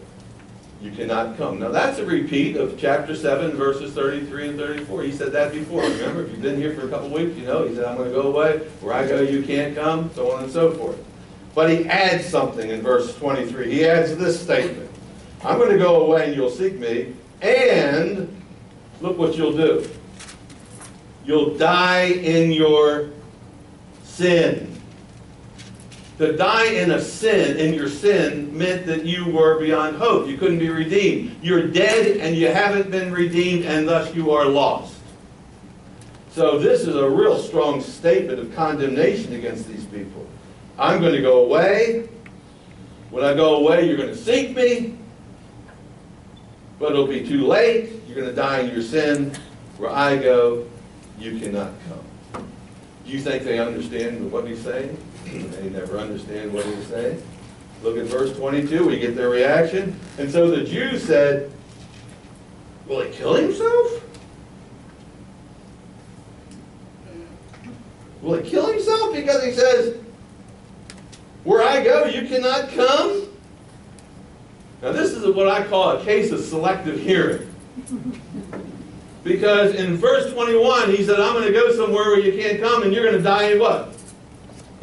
you 0.81 0.91
cannot 0.91 1.37
come. 1.37 1.59
Now 1.59 1.69
that's 1.69 1.99
a 1.99 2.05
repeat 2.05 2.57
of 2.57 2.77
chapter 2.77 3.15
7, 3.15 3.51
verses 3.51 3.93
33 3.93 4.49
and 4.49 4.59
34. 4.59 5.03
He 5.03 5.11
said 5.11 5.31
that 5.31 5.51
before. 5.51 5.81
Remember, 5.81 6.23
if 6.23 6.31
you've 6.31 6.41
been 6.41 6.57
here 6.57 6.73
for 6.73 6.87
a 6.87 6.89
couple 6.89 7.09
weeks, 7.09 7.35
you 7.37 7.45
know, 7.45 7.67
he 7.67 7.75
said, 7.75 7.85
I'm 7.85 7.97
going 7.97 8.09
to 8.09 8.15
go 8.15 8.33
away. 8.33 8.59
Where 8.81 8.93
I 8.93 9.07
go, 9.07 9.21
you 9.21 9.43
can't 9.43 9.75
come, 9.75 10.11
so 10.13 10.31
on 10.31 10.43
and 10.43 10.51
so 10.51 10.71
forth. 10.71 10.97
But 11.53 11.69
he 11.69 11.87
adds 11.87 12.25
something 12.25 12.69
in 12.69 12.81
verse 12.81 13.15
23. 13.15 13.71
He 13.71 13.85
adds 13.85 14.15
this 14.17 14.41
statement. 14.41 14.89
I'm 15.43 15.57
going 15.57 15.71
to 15.71 15.77
go 15.77 16.05
away 16.05 16.27
and 16.27 16.35
you'll 16.35 16.49
seek 16.49 16.77
me, 16.79 17.13
and 17.41 18.41
look 19.01 19.17
what 19.17 19.35
you'll 19.37 19.55
do. 19.55 19.87
You'll 21.25 21.57
die 21.57 22.05
in 22.05 22.51
your 22.51 23.09
sin. 24.15 24.71
To 26.17 26.37
die 26.37 26.67
in 26.67 26.91
a 26.91 27.01
sin, 27.01 27.57
in 27.57 27.73
your 27.73 27.89
sin, 27.89 28.57
meant 28.57 28.85
that 28.85 29.05
you 29.05 29.25
were 29.25 29.59
beyond 29.59 29.97
hope. 29.97 30.27
You 30.27 30.37
couldn't 30.37 30.59
be 30.59 30.69
redeemed. 30.69 31.35
You're 31.41 31.67
dead 31.67 32.17
and 32.17 32.37
you 32.37 32.47
haven't 32.47 32.89
been 32.89 33.11
redeemed, 33.11 33.65
and 33.65 33.85
thus 33.85 34.15
you 34.15 34.31
are 34.31 34.45
lost. 34.45 34.95
So 36.31 36.57
this 36.57 36.81
is 36.81 36.95
a 36.95 37.09
real 37.09 37.37
strong 37.37 37.81
statement 37.81 38.39
of 38.39 38.55
condemnation 38.55 39.33
against 39.33 39.67
these 39.67 39.85
people. 39.85 40.25
I'm 40.79 41.01
going 41.01 41.15
to 41.15 41.21
go 41.21 41.43
away. 41.43 42.09
When 43.09 43.25
I 43.25 43.33
go 43.33 43.57
away, 43.57 43.87
you're 43.87 43.97
going 43.97 44.09
to 44.09 44.15
seek 44.15 44.55
me, 44.55 44.97
but 46.79 46.91
it'll 46.91 47.07
be 47.07 47.27
too 47.27 47.45
late. 47.45 47.91
You're 48.07 48.15
going 48.15 48.29
to 48.29 48.35
die 48.35 48.61
in 48.61 48.71
your 48.71 48.81
sin. 48.81 49.33
Where 49.77 49.91
I 49.91 50.15
go, 50.17 50.65
you 51.19 51.39
cannot 51.39 51.73
come. 51.89 52.04
Do 53.05 53.11
you 53.11 53.19
think 53.19 53.43
they 53.43 53.59
understand 53.59 54.31
what 54.31 54.47
he's 54.47 54.61
saying? 54.61 54.97
They 55.25 55.69
never 55.69 55.99
understand 55.99 56.51
what 56.53 56.65
he's 56.65 56.87
saying. 56.87 57.21
Look 57.83 57.97
at 57.97 58.05
verse 58.05 58.35
22. 58.35 58.87
We 58.87 58.99
get 58.99 59.15
their 59.15 59.29
reaction. 59.29 59.99
And 60.17 60.31
so 60.31 60.49
the 60.49 60.63
Jews 60.63 61.03
said, 61.03 61.51
Will 62.87 63.01
he 63.01 63.11
kill 63.11 63.35
himself? 63.35 64.01
Will 68.21 68.41
he 68.41 68.49
kill 68.49 68.71
himself? 68.71 69.13
Because 69.13 69.43
he 69.43 69.51
says, 69.51 69.97
Where 71.43 71.61
I 71.61 71.83
go, 71.83 72.05
you 72.05 72.27
cannot 72.27 72.69
come? 72.69 73.27
Now, 74.81 74.91
this 74.91 75.11
is 75.11 75.25
what 75.35 75.47
I 75.47 75.65
call 75.67 75.97
a 75.97 76.03
case 76.03 76.31
of 76.31 76.41
selective 76.41 76.99
hearing. 76.99 77.51
Because 79.25 79.73
in 79.73 79.97
verse 79.97 80.31
21, 80.31 80.91
he 80.91 81.03
said, 81.03 81.19
I'm 81.19 81.33
going 81.33 81.47
to 81.47 81.51
go 81.51 81.71
somewhere 81.71 82.11
where 82.11 82.19
you 82.19 82.39
can't 82.39 82.61
come, 82.61 82.83
and 82.83 82.93
you're 82.93 83.03
going 83.03 83.17
to 83.17 83.23
die 83.23 83.53
in 83.53 83.59
what? 83.59 83.91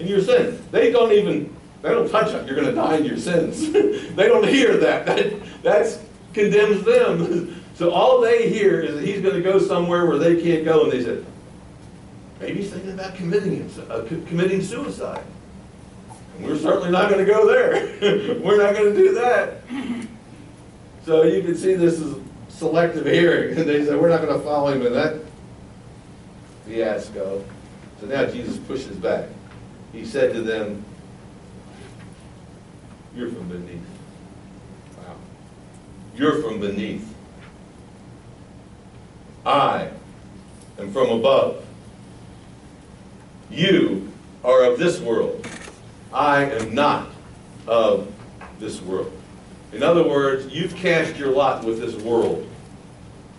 In 0.00 0.08
your 0.08 0.20
sin. 0.20 0.60
They 0.72 0.90
don't 0.90 1.12
even, 1.12 1.56
they 1.80 1.90
don't 1.90 2.10
touch 2.10 2.34
it. 2.34 2.44
You're 2.44 2.56
going 2.56 2.66
to 2.66 2.74
die 2.74 2.96
in 2.96 3.04
your 3.04 3.18
sins. 3.18 3.70
they 3.72 4.26
don't 4.26 4.46
hear 4.46 4.76
that. 4.78 5.06
That 5.06 5.42
that's, 5.62 6.00
condemns 6.34 6.84
them. 6.84 7.62
so 7.76 7.92
all 7.92 8.20
they 8.20 8.50
hear 8.50 8.80
is 8.80 8.96
that 8.96 9.04
he's 9.04 9.20
going 9.20 9.36
to 9.36 9.42
go 9.42 9.60
somewhere 9.60 10.06
where 10.06 10.18
they 10.18 10.42
can't 10.42 10.64
go, 10.64 10.82
and 10.82 10.92
they 10.92 11.04
said, 11.04 11.24
maybe 12.40 12.62
he's 12.62 12.72
thinking 12.72 12.90
about 12.90 13.14
committing, 13.14 13.70
uh, 13.88 14.02
committing 14.26 14.60
suicide. 14.60 15.22
And 16.36 16.46
we're 16.46 16.58
certainly 16.58 16.90
not 16.90 17.08
going 17.08 17.24
to 17.24 17.32
go 17.32 17.46
there. 17.46 18.40
we're 18.40 18.60
not 18.60 18.74
going 18.74 18.92
to 18.92 18.98
do 19.00 19.14
that. 19.14 19.58
So 21.06 21.22
you 21.22 21.42
can 21.42 21.54
see 21.54 21.74
this 21.74 22.00
is 22.00 22.16
selective 22.62 23.06
hearing. 23.06 23.58
And 23.58 23.68
they 23.68 23.84
said, 23.84 24.00
we're 24.00 24.08
not 24.08 24.22
going 24.22 24.38
to 24.38 24.44
follow 24.44 24.72
him 24.72 24.86
in 24.86 24.92
that 24.92 25.16
fiasco. 26.66 27.44
So 28.00 28.06
now 28.06 28.26
Jesus 28.26 28.56
pushes 28.56 28.96
back. 28.96 29.28
He 29.92 30.06
said 30.06 30.32
to 30.34 30.42
them, 30.42 30.84
You're 33.14 33.28
from 33.28 33.48
beneath. 33.48 33.84
Wow. 34.96 35.16
You're 36.16 36.40
from 36.40 36.60
beneath. 36.60 37.14
I 39.44 39.90
am 40.78 40.92
from 40.92 41.10
above. 41.10 41.64
You 43.50 44.10
are 44.42 44.64
of 44.64 44.78
this 44.78 44.98
world. 44.98 45.46
I 46.12 46.44
am 46.44 46.74
not 46.74 47.08
of 47.66 48.10
this 48.58 48.80
world. 48.80 49.12
In 49.72 49.82
other 49.82 50.06
words, 50.06 50.52
you've 50.52 50.74
cast 50.74 51.16
your 51.16 51.30
lot 51.32 51.64
with 51.64 51.80
this 51.80 51.94
world. 51.96 52.48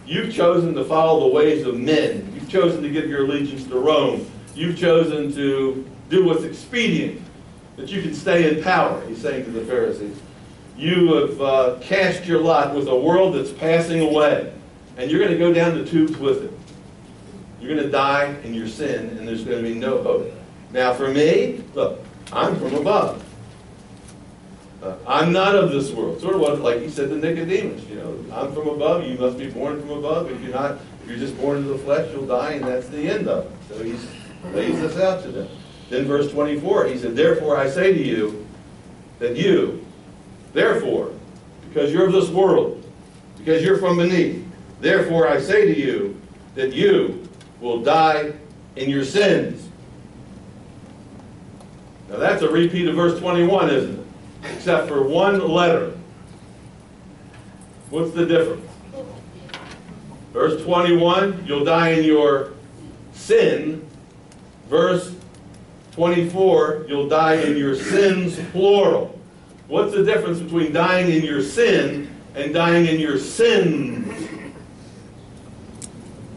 You've 0.06 0.34
chosen 0.34 0.74
to 0.76 0.84
follow 0.84 1.30
the 1.30 1.36
ways 1.36 1.66
of 1.66 1.80
men. 1.80 2.32
You've 2.36 2.50
chosen 2.50 2.84
to 2.84 2.90
give 2.90 3.10
your 3.10 3.26
allegiance 3.26 3.66
to 3.68 3.80
Rome. 3.80 4.30
You've 4.54 4.78
chosen 4.78 5.34
to 5.34 5.86
do 6.10 6.26
what's 6.26 6.44
expedient, 6.44 7.22
that 7.78 7.90
you 7.90 8.02
can 8.02 8.14
stay 8.14 8.56
in 8.56 8.64
power, 8.64 9.04
he's 9.08 9.22
saying 9.22 9.46
to 9.46 9.52
the 9.52 9.66
Pharisees. 9.66 10.16
You 10.78 11.14
have 11.14 11.42
uh, 11.42 11.78
cast 11.82 12.26
your 12.26 12.40
lot 12.40 12.76
with 12.76 12.88
a 12.88 12.96
world 12.96 13.36
that's 13.36 13.52
passing 13.52 14.02
away, 14.02 14.54
and 14.98 15.10
you're 15.10 15.20
going 15.20 15.32
to 15.32 15.38
go 15.38 15.54
down 15.54 15.78
the 15.78 15.86
tubes 15.86 16.18
with 16.18 16.44
it. 16.44 16.52
You're 17.60 17.74
going 17.74 17.84
to 17.84 17.92
die 17.92 18.36
in 18.44 18.54
your 18.54 18.68
sin, 18.68 19.18
and 19.18 19.28
there's 19.28 19.44
going 19.44 19.64
to 19.64 19.68
be 19.68 19.76
no 19.76 20.04
hope. 20.04 20.32
Now, 20.72 20.94
for 20.94 21.10
me, 21.10 21.64
look, 21.74 22.00
I'm 22.32 22.56
from 22.58 22.76
above. 22.76 23.23
Uh, 24.84 24.98
I'm 25.08 25.32
not 25.32 25.56
of 25.56 25.72
this 25.72 25.92
world. 25.92 26.20
Sort 26.20 26.36
of 26.36 26.42
what, 26.42 26.60
like 26.60 26.82
he 26.82 26.90
said 26.90 27.08
to 27.10 27.16
Nicodemus, 27.16 27.86
you 27.86 27.96
know, 27.96 28.26
I'm 28.34 28.54
from 28.54 28.68
above, 28.68 29.08
you 29.08 29.18
must 29.18 29.38
be 29.38 29.50
born 29.50 29.80
from 29.80 29.92
above. 29.92 30.30
If 30.30 30.42
you're 30.42 30.54
not, 30.54 30.78
if 31.02 31.10
you're 31.10 31.18
just 31.18 31.38
born 31.38 31.60
into 31.60 31.70
the 31.70 31.78
flesh, 31.80 32.12
you'll 32.12 32.26
die, 32.26 32.54
and 32.54 32.66
that's 32.66 32.90
the 32.90 33.08
end 33.08 33.30
of 33.30 33.46
it. 33.46 33.52
So 33.70 33.82
he 33.82 33.94
lays 34.54 34.78
this 34.82 34.98
out 34.98 35.24
to 35.24 35.30
them. 35.30 35.48
Then 35.90 36.04
verse 36.06 36.30
24, 36.32 36.88
he 36.88 36.98
said, 36.98 37.16
Therefore 37.16 37.56
I 37.56 37.70
say 37.70 37.94
to 37.94 38.04
you, 38.04 38.46
that 39.20 39.38
you, 39.38 39.86
therefore, 40.52 41.14
because 41.70 41.94
you're 41.94 42.08
of 42.08 42.12
this 42.12 42.30
world, 42.30 42.84
because 43.38 43.64
you're 43.64 43.78
from 43.78 43.98
beneath, 43.98 44.46
therefore 44.82 45.30
I 45.30 45.40
say 45.40 45.66
to 45.74 45.80
you, 45.80 46.20
that 46.56 46.74
you 46.74 47.26
will 47.62 47.82
die 47.82 48.34
in 48.76 48.90
your 48.90 49.06
sins. 49.06 49.70
Now 52.10 52.18
that's 52.18 52.42
a 52.42 52.50
repeat 52.50 52.90
of 52.90 52.96
verse 52.96 53.18
21, 53.20 53.70
isn't 53.70 54.00
it? 54.00 54.03
Except 54.46 54.88
for 54.88 55.04
one 55.04 55.48
letter. 55.48 55.98
What's 57.90 58.12
the 58.12 58.26
difference? 58.26 58.70
Verse 60.32 60.62
21, 60.64 61.46
you'll 61.46 61.64
die 61.64 61.90
in 61.90 62.04
your 62.04 62.54
sin. 63.14 63.88
Verse 64.68 65.16
24, 65.92 66.86
you'll 66.88 67.08
die 67.08 67.36
in 67.36 67.56
your 67.56 67.76
sins, 67.76 68.40
plural. 68.52 69.20
What's 69.68 69.94
the 69.94 70.04
difference 70.04 70.40
between 70.40 70.74
dying 70.74 71.12
in 71.12 71.24
your 71.24 71.42
sin 71.42 72.14
and 72.36 72.54
dying 72.54 72.88
in 72.88 73.00
your 73.00 73.20
sins? 73.20 74.28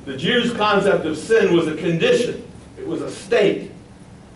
The 0.05 0.17
Jews' 0.17 0.53
concept 0.53 1.07
of 1.07 1.17
sin 1.17 1.57
was 1.57 1.67
a 1.67 1.75
condition. 1.75 2.47
It 2.79 2.87
was 2.87 3.01
a 3.01 3.11
state. 3.11 3.73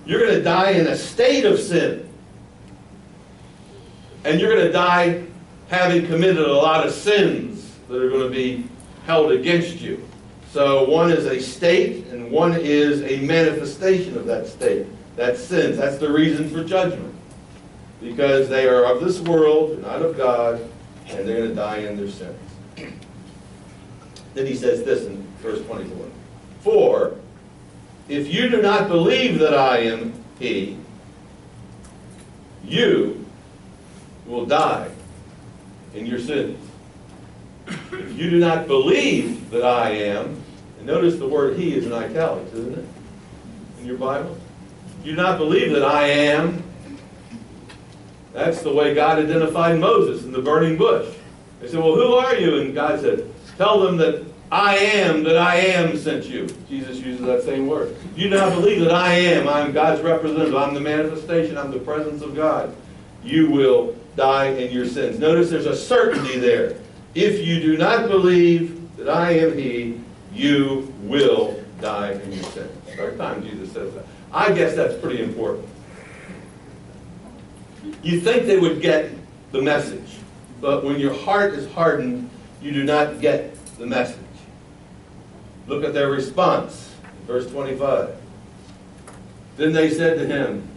You're 0.06 0.20
going 0.20 0.35
to 0.35 0.42
die 0.42 0.72
in 0.72 0.87
a 0.87 0.96
state 0.96 1.44
of 1.44 1.61
sin 1.61 2.09
and 4.24 4.40
you're 4.40 4.54
going 4.54 4.66
to 4.66 4.72
die 4.72 5.24
having 5.68 6.06
committed 6.06 6.38
a 6.38 6.52
lot 6.52 6.87
of 6.87 6.92
sins 6.92 7.76
that 7.88 8.02
are 8.02 8.11
going 8.11 8.28
to 8.28 8.35
be 8.35 8.66
held 9.06 9.33
against 9.33 9.80
you. 9.80 10.04
So 10.50 10.88
one 10.88 11.12
is 11.12 11.26
a 11.26 11.40
state, 11.40 12.06
and 12.09 12.30
one 12.30 12.56
is 12.59 13.02
a 13.02 13.24
manifestation 13.24 14.16
of 14.16 14.26
that 14.26 14.46
state. 14.48 14.87
That's 15.16 15.40
sins. 15.40 15.76
That's 15.76 15.98
the 15.98 16.11
reason 16.11 16.50
for 16.50 16.64
judgment. 16.64 17.14
Because 18.00 18.48
they 18.48 18.66
are 18.66 18.85
of 18.85 19.04
this 19.04 19.20
world, 19.20 19.80
not 19.83 20.02
of 20.02 20.16
God, 20.16 20.61
and 21.09 21.28
they're 21.28 21.38
going 21.38 21.48
to 21.50 21.54
die 21.54 21.78
in 21.78 21.96
their 21.96 22.09
sins. 22.09 22.38
Then 24.35 24.46
he 24.46 24.54
says 24.54 24.83
this 24.85 25.06
in 25.06 25.22
verse 25.38 25.64
24. 25.66 26.06
For 26.61 27.16
if 28.09 28.33
you 28.33 28.48
do 28.48 28.61
not 28.62 28.88
believe 28.88 29.38
that 29.38 29.54
I 29.54 29.78
am 29.78 30.12
he, 30.38 30.76
you 32.64 33.19
will 34.30 34.46
die 34.46 34.88
in 35.94 36.06
your 36.06 36.20
sins. 36.20 36.58
If 37.66 38.18
you 38.18 38.30
do 38.30 38.38
not 38.38 38.66
believe 38.66 39.50
that 39.50 39.64
I 39.64 39.90
am, 39.90 40.40
and 40.78 40.86
notice 40.86 41.18
the 41.18 41.28
word 41.28 41.58
he 41.58 41.74
is 41.74 41.86
in 41.86 41.92
italics, 41.92 42.52
isn't 42.52 42.78
it? 42.78 42.84
In 43.80 43.86
your 43.86 43.98
Bible? 43.98 44.38
If 45.00 45.06
you 45.06 45.12
do 45.12 45.16
not 45.16 45.38
believe 45.38 45.72
that 45.72 45.84
I 45.84 46.06
am, 46.06 46.62
that's 48.32 48.62
the 48.62 48.72
way 48.72 48.94
God 48.94 49.18
identified 49.18 49.78
Moses 49.78 50.24
in 50.24 50.32
the 50.32 50.40
burning 50.40 50.76
bush. 50.76 51.12
They 51.60 51.68
said, 51.68 51.80
Well, 51.80 51.94
who 51.94 52.14
are 52.14 52.36
you? 52.36 52.60
And 52.60 52.74
God 52.74 53.00
said, 53.00 53.28
Tell 53.56 53.80
them 53.80 53.96
that 53.98 54.24
I 54.52 54.76
am, 54.76 55.24
that 55.24 55.36
I 55.36 55.56
am 55.56 55.96
sent 55.96 56.26
you. 56.26 56.46
Jesus 56.68 56.98
uses 56.98 57.26
that 57.26 57.42
same 57.42 57.66
word. 57.66 57.96
You 58.16 58.28
do 58.28 58.36
not 58.36 58.52
believe 58.52 58.80
that 58.80 58.92
I 58.92 59.12
am. 59.12 59.48
I'm 59.48 59.72
God's 59.72 60.00
representative. 60.02 60.54
I'm 60.54 60.74
the 60.74 60.80
manifestation. 60.80 61.58
I'm 61.58 61.70
the 61.70 61.78
presence 61.78 62.22
of 62.22 62.34
God. 62.34 62.74
You 63.22 63.50
will 63.50 63.96
die 64.20 64.48
in 64.48 64.70
your 64.70 64.85
sins. 64.85 65.18
Notice 65.18 65.48
there's 65.48 65.64
a 65.64 65.74
certainty 65.74 66.38
there. 66.38 66.76
If 67.14 67.44
you 67.44 67.59
do 67.59 67.78
not 67.78 68.09
believe 68.09 68.94
that 68.98 69.09
I 69.09 69.30
am 69.33 69.56
He, 69.56 69.98
you 70.35 70.92
will 71.00 71.59
die 71.80 72.12
in 72.12 72.33
your 72.33 72.42
sins. 72.44 72.70
Third 72.94 73.16
time 73.16 73.42
Jesus 73.42 73.72
says 73.72 73.94
that. 73.94 74.04
I 74.30 74.52
guess 74.52 74.76
that's 74.76 74.94
pretty 75.00 75.22
important. 75.22 75.66
You 78.02 78.20
think 78.20 78.44
they 78.44 78.59
would 78.59 78.83
get 78.83 79.11
the 79.52 79.62
message, 79.62 80.18
but 80.61 80.85
when 80.85 81.00
your 81.00 81.14
heart 81.14 81.54
is 81.54 81.72
hardened, 81.72 82.28
you 82.61 82.72
do 82.72 82.85
not 82.85 83.22
get 83.22 83.56
the 83.78 83.87
message. 83.87 84.18
Look 85.66 85.83
at 85.83 85.94
their 85.94 86.11
response, 86.11 86.94
verse 87.26 87.50
25. 87.50 88.14
Then 89.56 89.72
they 89.72 89.88
said 89.88 90.18
to 90.18 90.26
him, 90.26 90.68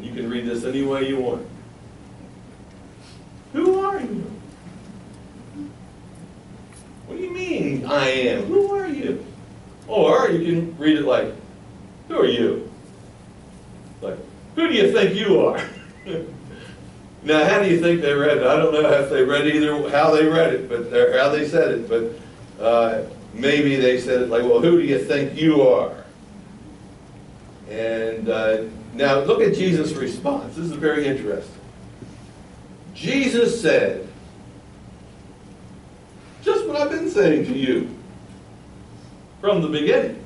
you 0.00 0.12
can 0.12 0.30
read 0.30 0.46
this 0.46 0.64
any 0.64 0.82
way 0.82 1.08
you 1.08 1.18
want. 1.18 1.46
Who 3.52 3.80
are 3.80 4.00
you? 4.00 4.30
What 7.06 7.16
do 7.16 7.24
you 7.24 7.30
mean, 7.30 7.86
I 7.86 8.08
am? 8.08 8.44
Who 8.44 8.74
are 8.74 8.88
you? 8.88 9.24
Or 9.86 10.28
you 10.28 10.44
can 10.44 10.78
read 10.78 10.98
it 10.98 11.04
like, 11.04 11.34
Who 12.08 12.20
are 12.20 12.26
you? 12.26 12.70
Like, 14.02 14.18
who 14.54 14.68
do 14.68 14.74
you 14.74 14.92
think 14.92 15.14
you 15.14 15.40
are? 15.40 15.60
now, 17.22 17.44
how 17.44 17.62
do 17.62 17.70
you 17.70 17.80
think 17.80 18.02
they 18.02 18.12
read 18.12 18.38
it? 18.38 18.46
I 18.46 18.56
don't 18.56 18.72
know 18.72 18.88
if 18.90 19.10
they 19.10 19.24
read 19.24 19.46
either 19.46 19.88
how 19.90 20.14
they 20.14 20.26
read 20.26 20.52
it, 20.52 20.68
but 20.68 20.92
how 21.18 21.30
they 21.30 21.48
said 21.48 21.72
it, 21.72 21.88
but 21.88 22.62
uh, 22.62 23.02
maybe 23.32 23.76
they 23.76 23.98
said 23.98 24.22
it 24.22 24.28
like, 24.28 24.42
well, 24.42 24.60
who 24.60 24.80
do 24.80 24.86
you 24.86 24.98
think 24.98 25.40
you 25.40 25.62
are? 25.62 26.04
And 27.70 28.28
uh, 28.28 28.64
now 28.98 29.20
look 29.20 29.40
at 29.40 29.54
Jesus' 29.54 29.92
response. 29.94 30.56
This 30.56 30.66
is 30.66 30.72
very 30.72 31.06
interesting. 31.06 31.54
Jesus 32.94 33.60
said, 33.62 34.08
just 36.42 36.66
what 36.66 36.76
I've 36.76 36.90
been 36.90 37.08
saying 37.08 37.46
to 37.46 37.56
you 37.56 37.94
from 39.40 39.62
the 39.62 39.68
beginning. 39.68 40.24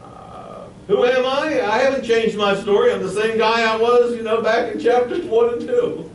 Uh, 0.00 0.66
who 0.86 1.04
am 1.04 1.26
I? 1.26 1.60
I 1.60 1.78
haven't 1.78 2.04
changed 2.04 2.36
my 2.36 2.54
story. 2.54 2.92
I'm 2.92 3.02
the 3.02 3.10
same 3.10 3.36
guy 3.36 3.72
I 3.72 3.76
was, 3.76 4.14
you 4.14 4.22
know, 4.22 4.40
back 4.40 4.72
in 4.72 4.80
chapters 4.80 5.24
1 5.24 5.54
and 5.54 5.60
2. 5.62 6.10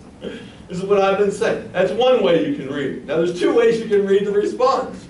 this 0.70 0.78
is 0.78 0.84
what 0.86 1.02
I've 1.02 1.18
been 1.18 1.32
saying. 1.32 1.70
That's 1.74 1.92
one 1.92 2.24
way 2.24 2.48
you 2.48 2.56
can 2.56 2.74
read 2.74 2.92
it. 2.98 3.06
Now, 3.06 3.18
there's 3.18 3.38
two 3.38 3.54
ways 3.54 3.82
you 3.82 3.90
can 3.90 4.08
read 4.08 4.26
the 4.26 4.32
response. 4.32 5.03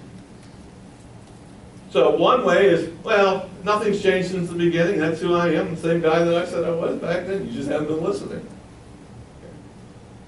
So 1.94 2.10
one 2.10 2.44
way 2.44 2.70
is, 2.70 2.90
well, 3.04 3.48
nothing's 3.64 4.02
changed 4.02 4.32
since 4.32 4.50
the 4.50 4.56
beginning. 4.56 4.98
That's 4.98 5.22
who 5.22 5.36
I 5.36 5.50
am, 5.50 5.76
the 5.76 5.80
same 5.80 6.02
guy 6.02 6.24
that 6.24 6.34
I 6.36 6.44
said 6.44 6.64
I 6.64 6.72
was 6.72 6.98
back 6.98 7.28
then. 7.28 7.46
You 7.46 7.52
just 7.52 7.70
haven't 7.70 7.86
been 7.86 8.04
listening. 8.04 8.44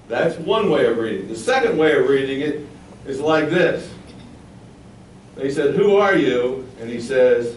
That's 0.06 0.36
one 0.36 0.70
way 0.70 0.86
of 0.86 0.96
reading. 0.96 1.26
The 1.26 1.34
second 1.34 1.76
way 1.76 1.98
of 1.98 2.08
reading 2.08 2.40
it 2.42 2.64
is 3.04 3.18
like 3.18 3.50
this. 3.50 3.92
They 5.34 5.50
said, 5.50 5.74
Who 5.74 5.96
are 5.96 6.14
you? 6.14 6.68
And 6.78 6.88
he 6.88 7.00
says, 7.00 7.56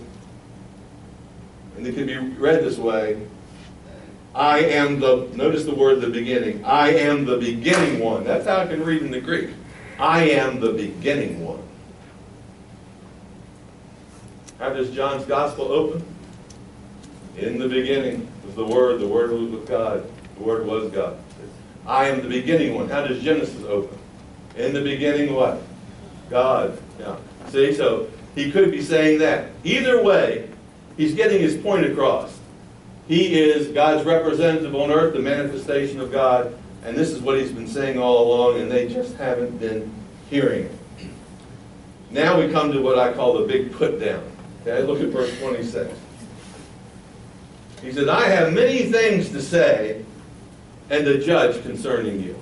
and 1.78 1.86
it 1.86 1.94
can 1.94 2.08
be 2.08 2.18
read 2.18 2.64
this 2.64 2.80
way 2.80 3.22
I 4.34 4.62
am 4.62 5.00
the, 5.00 5.30
notice 5.36 5.66
the 5.66 5.76
word 5.76 6.02
the 6.02 6.10
beginning. 6.10 6.66
I 6.66 6.96
am 6.96 7.26
the 7.26 7.38
beginning 7.38 8.00
one. 8.00 8.24
That's 8.24 8.48
how 8.48 8.58
I 8.58 8.66
can 8.66 8.84
read 8.84 9.04
in 9.04 9.12
the 9.12 9.22
Greek. 9.22 9.52
I 10.00 10.32
am 10.32 10.60
the 10.60 10.74
beginning 10.74 11.46
one. 11.46 11.69
How 14.60 14.74
does 14.74 14.92
John's 14.92 15.26
Gospel 15.26 15.72
open? 15.72 16.04
In 17.38 17.58
the 17.58 17.70
beginning 17.70 18.30
was 18.46 18.56
the 18.56 18.66
Word, 18.66 19.00
the 19.00 19.08
Word 19.08 19.32
was 19.32 19.50
with 19.50 19.68
God, 19.68 20.06
the 20.38 20.44
Word 20.44 20.66
was 20.66 20.92
God. 20.92 21.18
I 21.88 22.10
am 22.10 22.22
the 22.22 22.28
beginning 22.28 22.76
one. 22.76 22.90
How 22.90 23.08
does 23.08 23.24
Genesis 23.24 23.64
open? 23.64 23.98
In 24.58 24.74
the 24.74 24.82
beginning, 24.82 25.34
what? 25.34 25.62
God. 26.30 26.78
Yeah. 27.00 27.16
See, 27.48 27.74
so 27.74 28.10
he 28.36 28.52
could 28.52 28.72
be 28.72 28.82
saying 28.82 29.20
that. 29.20 29.50
Either 29.64 30.04
way, 30.04 30.50
he's 30.98 31.16
getting 31.16 31.40
his 31.42 31.56
point 31.56 31.86
across. 31.86 32.38
He 33.08 33.40
is 33.40 33.70
God's 33.70 34.06
representative 34.06 34.76
on 34.76 34.92
earth, 34.92 35.14
the 35.14 35.22
manifestation 35.22 36.02
of 36.02 36.12
God, 36.12 36.56
and 36.84 36.98
this 36.98 37.12
is 37.12 37.22
what 37.22 37.40
he's 37.40 37.52
been 37.52 37.68
saying 37.68 37.98
all 37.98 38.28
along, 38.28 38.60
and 38.60 38.70
they 38.70 38.88
just 38.90 39.16
haven't 39.16 39.58
been 39.58 39.92
hearing 40.30 40.66
it. 40.66 40.72
Now 42.12 42.40
we 42.40 42.52
come 42.52 42.72
to 42.74 42.82
what 42.82 43.00
I 43.00 43.14
call 43.14 43.40
the 43.40 43.48
big 43.48 43.72
put 43.72 44.00
down. 44.00 44.24
Okay, 44.62 44.84
look 44.84 45.02
at 45.02 45.08
verse 45.08 45.38
26. 45.40 45.92
He 47.82 47.92
says, 47.94 48.08
I 48.10 48.28
have 48.28 48.54
many 48.54 48.92
things 48.92 49.30
to 49.30 49.42
say 49.42 50.04
and 50.90 51.06
to 51.06 51.24
judge 51.24 51.62
concerning 51.64 52.22
you. 52.22 52.38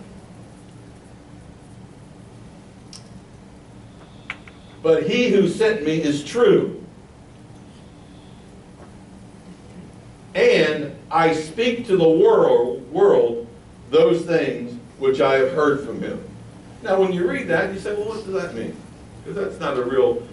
But 4.82 5.04
he 5.04 5.30
who 5.30 5.48
sent 5.48 5.84
me 5.84 6.02
is 6.02 6.24
true. 6.24 6.84
And 10.34 10.96
I 11.12 11.34
speak 11.34 11.88
to 11.88 11.98
the 11.98 12.08
world, 12.08 12.90
world 12.92 13.48
those 13.90 14.24
things 14.24 14.78
which 15.00 15.20
I 15.22 15.36
have 15.36 15.52
heard 15.52 15.86
from 15.86 16.02
him. 16.02 16.24
Now, 16.84 17.00
when 17.00 17.12
you 17.12 17.30
read 17.30 17.48
that, 17.48 17.74
you 17.74 17.80
say, 17.80 17.94
well, 17.96 18.10
what 18.10 18.24
does 18.24 18.34
that 18.34 18.56
mean? 18.56 18.76
Because 19.24 19.36
that's 19.36 19.60
not 19.60 19.78
a 19.78 19.84
real 19.84 20.24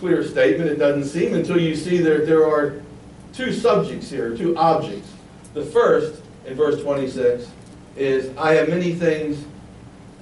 clear 0.00 0.24
statement, 0.26 0.70
it 0.70 0.76
doesn't 0.76 1.04
seem, 1.04 1.34
until 1.34 1.60
you 1.60 1.76
see 1.76 1.98
that 1.98 2.26
there 2.26 2.46
are 2.48 2.80
two 3.34 3.52
subjects 3.52 4.10
here, 4.10 4.34
two 4.34 4.56
objects. 4.56 5.12
The 5.52 5.64
first, 5.64 6.22
in 6.46 6.54
verse 6.54 6.82
26, 6.82 7.46
is, 7.96 8.36
I 8.36 8.54
have 8.54 8.70
many 8.70 8.94
things 8.94 9.44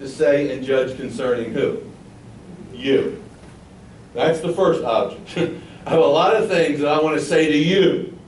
to 0.00 0.08
say 0.08 0.52
and 0.54 0.66
judge 0.66 0.96
concerning 0.96 1.52
who? 1.52 1.80
You. 2.74 3.22
That's 4.14 4.40
the 4.40 4.52
first 4.52 4.82
object. 4.82 5.30
I 5.86 5.90
have 5.90 6.00
a 6.00 6.06
lot 6.06 6.34
of 6.34 6.48
things 6.48 6.80
that 6.80 6.88
I 6.88 7.00
want 7.00 7.16
to 7.16 7.24
say 7.24 7.46
to 7.46 7.56
you. 7.56 8.18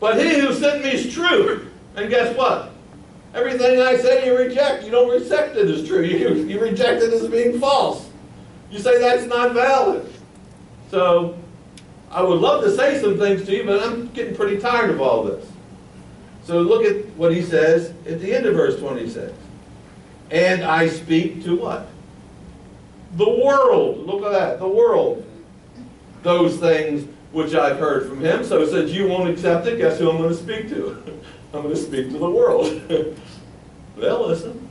But 0.00 0.20
he 0.20 0.40
who 0.40 0.52
sent 0.52 0.82
me 0.82 0.90
is 0.90 1.14
true. 1.14 1.68
And 1.94 2.10
guess 2.10 2.36
what? 2.36 2.72
Everything 3.34 3.80
I 3.80 3.96
say 3.96 4.26
you 4.26 4.36
reject. 4.36 4.84
You 4.84 4.90
don't 4.90 5.08
reject 5.08 5.56
it 5.56 5.70
as 5.70 5.86
true. 5.86 6.02
You, 6.02 6.34
you 6.34 6.60
reject 6.60 7.02
it 7.02 7.12
as 7.12 7.28
being 7.28 7.58
false. 7.60 8.08
You 8.70 8.78
say 8.78 8.98
that's 8.98 9.26
not 9.26 9.52
valid. 9.52 10.12
So 10.90 11.38
I 12.10 12.22
would 12.22 12.40
love 12.40 12.64
to 12.64 12.74
say 12.74 13.00
some 13.00 13.18
things 13.18 13.44
to 13.46 13.56
you, 13.56 13.64
but 13.64 13.82
I'm 13.82 14.08
getting 14.08 14.34
pretty 14.34 14.58
tired 14.58 14.90
of 14.90 15.00
all 15.00 15.24
this. 15.24 15.46
So 16.44 16.60
look 16.60 16.84
at 16.84 17.06
what 17.16 17.34
he 17.34 17.42
says 17.42 17.92
at 18.06 18.20
the 18.20 18.32
end 18.32 18.46
of 18.46 18.54
verse 18.54 18.78
26. 18.78 19.32
And 20.30 20.62
I 20.62 20.88
speak 20.88 21.42
to 21.44 21.56
what? 21.56 21.88
The 23.16 23.28
world. 23.28 24.06
Look 24.06 24.24
at 24.24 24.32
that. 24.32 24.58
The 24.58 24.68
world. 24.68 25.26
Those 26.22 26.56
things 26.58 27.08
which 27.32 27.54
I've 27.54 27.78
heard 27.78 28.08
from 28.08 28.20
him. 28.20 28.44
So 28.44 28.66
since 28.66 28.92
you 28.92 29.08
won't 29.08 29.28
accept 29.28 29.66
it, 29.66 29.78
guess 29.78 29.98
who 29.98 30.10
I'm 30.10 30.18
going 30.18 30.30
to 30.30 30.36
speak 30.36 30.68
to? 30.70 31.02
I'm 31.52 31.62
going 31.62 31.74
to 31.74 31.80
speak 31.80 32.10
to 32.10 32.18
the 32.18 32.30
world. 32.30 32.66
They'll 33.96 34.26
listen. 34.28 34.68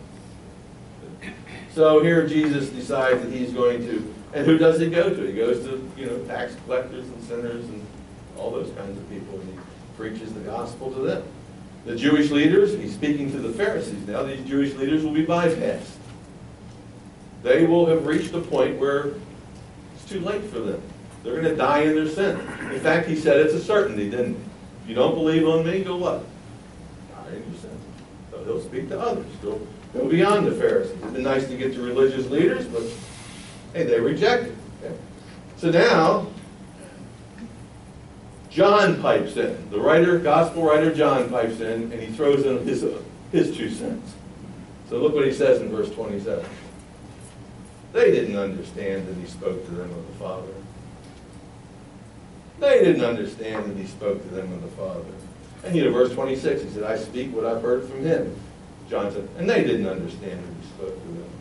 So 1.73 2.01
here 2.01 2.25
Jesus 2.27 2.69
decides 2.69 3.21
that 3.21 3.31
he's 3.31 3.51
going 3.51 3.85
to 3.85 4.13
and 4.35 4.45
who 4.45 4.57
does 4.57 4.81
he 4.81 4.89
go 4.89 5.09
to? 5.09 5.25
He 5.25 5.31
goes 5.31 5.63
to, 5.63 5.89
you 5.97 6.07
know, 6.07 6.19
tax 6.25 6.55
collectors 6.65 7.05
and 7.05 7.23
sinners 7.23 7.63
and 7.65 7.85
all 8.37 8.51
those 8.51 8.69
kinds 8.73 8.97
of 8.97 9.09
people, 9.09 9.39
and 9.39 9.53
he 9.53 9.59
preaches 9.95 10.33
the 10.33 10.41
gospel 10.41 10.91
to 10.91 10.99
them. 10.99 11.23
The 11.85 11.95
Jewish 11.95 12.31
leaders, 12.31 12.73
he's 12.73 12.93
speaking 12.93 13.31
to 13.31 13.37
the 13.37 13.53
Pharisees 13.53 14.05
now, 14.05 14.23
these 14.23 14.45
Jewish 14.45 14.73
leaders 14.73 15.05
will 15.05 15.13
be 15.13 15.25
bypassed. 15.25 15.95
They 17.43 17.65
will 17.65 17.85
have 17.85 18.05
reached 18.05 18.33
a 18.33 18.41
point 18.41 18.77
where 18.77 19.13
it's 19.95 20.09
too 20.09 20.19
late 20.19 20.43
for 20.43 20.59
them. 20.59 20.81
They're 21.23 21.41
going 21.41 21.45
to 21.45 21.55
die 21.55 21.81
in 21.81 21.95
their 21.95 22.09
sin. 22.09 22.37
In 22.73 22.79
fact, 22.81 23.07
he 23.07 23.15
said 23.15 23.39
it's 23.39 23.53
a 23.53 23.63
certainty, 23.63 24.09
didn't 24.09 24.33
he? 24.33 24.39
If 24.83 24.89
you 24.89 24.95
don't 24.95 25.15
believe 25.15 25.47
on 25.47 25.65
me, 25.65 25.81
go 25.81 25.95
what? 25.95 26.25
Die 27.09 27.35
in 27.37 27.51
your 27.51 27.61
sin. 27.61 27.77
So 28.31 28.43
he'll 28.43 28.61
speak 28.61 28.89
to 28.89 28.99
others. 28.99 29.25
He'll 29.41 29.65
go 29.93 30.09
beyond 30.09 30.45
the 30.45 30.51
Pharisees. 30.51 30.97
It'd 30.97 31.13
been 31.13 31.23
nice 31.23 31.47
to 31.47 31.55
get 31.55 31.73
to 31.75 31.81
religious 31.81 32.29
leaders, 32.29 32.65
but 32.65 32.83
Hey, 33.75 33.83
they 33.83 33.99
rejected. 33.99 34.55
Okay? 34.81 34.95
So 35.57 35.69
now, 35.69 36.27
John 38.49 39.01
pipes 39.01 39.35
in. 39.35 39.69
The 39.69 39.77
writer, 39.77 40.17
gospel 40.17 40.63
writer 40.63 40.95
John 40.95 41.29
pipes 41.29 41.59
in, 41.59 41.91
and 41.91 42.01
he 42.01 42.07
throws 42.07 42.45
in 42.45 42.65
his, 42.65 42.85
his 43.33 43.55
two 43.55 43.69
cents. 43.69 44.13
So 44.89 44.97
look 44.99 45.13
what 45.13 45.25
he 45.25 45.33
says 45.33 45.59
in 45.59 45.69
verse 45.69 45.91
27. 45.91 46.45
They 47.91 48.11
didn't 48.11 48.37
understand 48.37 49.09
that 49.09 49.15
he 49.15 49.25
spoke 49.25 49.65
to 49.65 49.71
them 49.71 49.89
of 49.89 50.07
the 50.07 50.13
Father. 50.23 50.53
They 52.61 52.79
didn't 52.79 53.03
understand 53.03 53.65
that 53.69 53.77
he 53.77 53.87
spoke 53.87 54.21
to 54.21 54.35
them 54.35 54.53
of 54.53 54.61
the 54.61 54.69
Father. 54.69 55.11
And 55.65 55.75
you 55.75 55.83
know, 55.83 55.91
verse 55.91 56.13
26, 56.13 56.63
he 56.63 56.69
said, 56.69 56.83
I 56.83 56.97
speak 56.97 57.35
what 57.35 57.45
I've 57.45 57.61
heard 57.61 57.89
from 57.89 58.05
him. 58.05 58.33
John 58.89 59.11
said, 59.11 59.27
and 59.37 59.49
they 59.49 59.65
didn't 59.65 59.87
understand 59.87 60.41
that 60.41 60.61
he 60.61 60.67
spoke 60.69 60.93
to 60.93 61.07
them. 61.09 61.34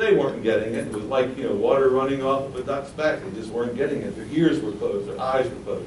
They 0.00 0.14
weren't 0.14 0.42
getting 0.42 0.72
it. 0.72 0.86
It 0.86 0.92
was 0.94 1.04
like, 1.04 1.36
you 1.36 1.44
know, 1.44 1.54
water 1.54 1.90
running 1.90 2.22
off 2.22 2.46
of 2.46 2.56
a 2.56 2.62
duck's 2.62 2.88
back. 2.92 3.22
They 3.22 3.30
just 3.32 3.50
weren't 3.50 3.76
getting 3.76 4.00
it. 4.00 4.16
Their 4.16 4.24
ears 4.32 4.58
were 4.58 4.72
closed. 4.72 5.06
Their 5.06 5.20
eyes 5.20 5.46
were 5.46 5.56
closed. 5.56 5.86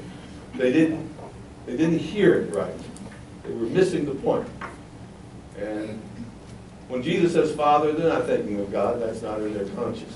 They 0.53 0.71
didn't, 0.71 1.11
they 1.65 1.75
didn't 1.75 1.97
hear 1.97 2.35
it 2.35 2.53
right. 2.53 2.75
They 3.41 3.51
were 3.51 3.65
missing 3.65 4.05
the 4.05 4.13
point. 4.13 4.47
And 5.57 5.99
when 6.89 7.01
Jesus 7.01 7.33
says 7.33 7.55
Father, 7.55 7.91
they're 7.91 8.09
not 8.09 8.27
thinking 8.27 8.59
of 8.59 8.71
God. 8.71 9.01
That's 9.01 9.23
not 9.23 9.39
in 9.39 9.51
their 9.55 9.65
consciousness. 9.69 10.13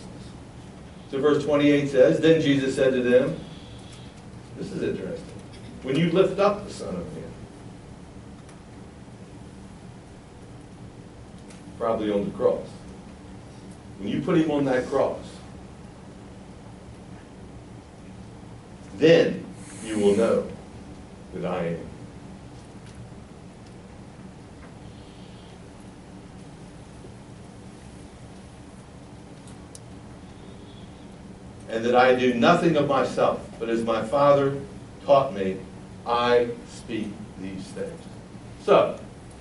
So 1.10 1.20
verse 1.20 1.44
28 1.44 1.90
says, 1.90 2.20
Then 2.20 2.40
Jesus 2.40 2.76
said 2.76 2.94
to 2.94 3.02
them, 3.02 3.40
this 4.58 4.72
is 4.72 4.84
interesting, 4.84 5.26
when 5.82 5.96
you 5.96 6.12
lift 6.12 6.40
up 6.40 6.68
the 6.68 6.72
Son 6.72 6.96
of 6.96 7.14
Man, 7.16 7.24
probably 11.80 12.12
on 12.12 12.26
the 12.26 12.32
cross, 12.38 12.68
when 14.00 14.10
you 14.10 14.22
put 14.22 14.38
him 14.38 14.52
on 14.52 14.66
that 14.66 14.86
cross, 14.88 15.18
then 18.98 19.44
you 19.84 20.00
will 20.00 20.16
know 20.16 20.48
that 21.34 21.46
I 21.46 21.68
am. 21.68 21.80
And 31.70 31.86
that 31.86 31.96
I 31.96 32.16
do 32.16 32.34
nothing 32.34 32.78
of 32.78 32.88
myself, 32.88 33.46
but 33.60 33.70
as 33.70 33.84
my 33.84 34.04
Father 34.04 34.60
taught 35.06 35.34
me, 35.34 35.58
I 36.06 36.50
speak 36.72 37.10
these 37.40 37.64
things. 37.64 38.02
So, 38.64 39.00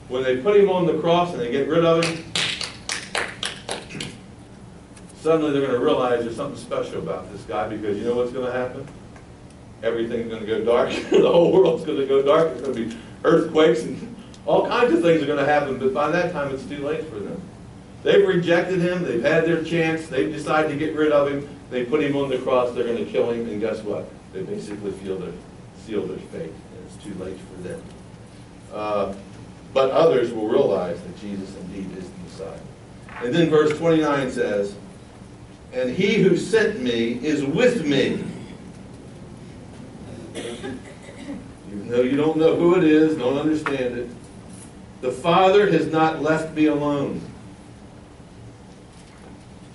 when 0.08 0.22
they 0.22 0.36
put 0.38 0.56
him 0.56 0.68
on 0.68 0.86
the 0.86 0.98
cross 0.98 1.32
and 1.32 1.40
they 1.40 1.50
get 1.50 1.68
rid 1.68 1.84
of 1.84 2.04
him, 2.04 2.24
suddenly 5.26 5.50
they're 5.50 5.66
gonna 5.66 5.80
realize 5.82 6.22
there's 6.22 6.36
something 6.36 6.56
special 6.56 6.98
about 6.98 7.30
this 7.32 7.42
guy, 7.42 7.66
because 7.66 7.98
you 7.98 8.04
know 8.04 8.14
what's 8.14 8.30
gonna 8.30 8.52
happen? 8.52 8.86
Everything's 9.82 10.32
gonna 10.32 10.46
go 10.46 10.64
dark, 10.64 10.90
the 11.10 11.28
whole 11.28 11.52
world's 11.52 11.84
gonna 11.84 12.06
go 12.06 12.22
dark, 12.22 12.50
there's 12.50 12.60
gonna 12.60 12.86
be 12.86 12.96
earthquakes 13.24 13.82
and 13.82 14.14
all 14.46 14.68
kinds 14.68 14.94
of 14.94 15.02
things 15.02 15.20
are 15.20 15.26
gonna 15.26 15.44
happen, 15.44 15.80
but 15.80 15.92
by 15.92 16.12
that 16.12 16.30
time, 16.30 16.54
it's 16.54 16.64
too 16.64 16.78
late 16.78 17.04
for 17.08 17.18
them. 17.18 17.42
They've 18.04 18.24
rejected 18.24 18.78
him, 18.78 19.02
they've 19.02 19.20
had 19.20 19.46
their 19.46 19.64
chance, 19.64 20.06
they've 20.06 20.32
decided 20.32 20.68
to 20.68 20.76
get 20.76 20.94
rid 20.94 21.10
of 21.10 21.26
him, 21.26 21.48
they 21.70 21.84
put 21.84 22.00
him 22.04 22.14
on 22.14 22.28
the 22.28 22.38
cross, 22.38 22.72
they're 22.72 22.86
gonna 22.86 23.04
kill 23.04 23.28
him, 23.32 23.48
and 23.48 23.60
guess 23.60 23.82
what? 23.82 24.08
They 24.32 24.42
basically 24.42 24.92
feel 24.92 25.18
their, 25.18 25.32
seal 25.84 26.06
their 26.06 26.18
fate, 26.18 26.52
and 26.52 26.86
it's 26.86 27.02
too 27.02 27.14
late 27.14 27.38
for 27.50 27.62
them. 27.68 27.82
Uh, 28.72 29.12
But 29.74 29.90
others 29.90 30.32
will 30.32 30.48
realize 30.48 30.98
that 31.02 31.20
Jesus 31.20 31.54
indeed 31.56 31.90
is 31.98 32.08
the 32.08 32.18
Messiah. 32.24 32.60
And 33.24 33.34
then 33.34 33.50
verse 33.50 33.76
29 33.76 34.30
says, 34.30 34.76
And 35.72 35.90
he 35.90 36.22
who 36.22 36.36
sent 36.36 36.80
me 36.80 37.12
is 37.22 37.44
with 37.44 37.84
me. 37.84 38.24
Even 41.68 41.88
though 41.88 42.02
you 42.02 42.16
don't 42.16 42.36
know 42.36 42.56
who 42.56 42.76
it 42.76 42.84
is, 42.84 43.16
don't 43.16 43.38
understand 43.38 43.98
it, 43.98 44.08
the 45.00 45.12
Father 45.12 45.70
has 45.70 45.86
not 45.88 46.22
left 46.22 46.54
me 46.54 46.66
alone. 46.66 47.20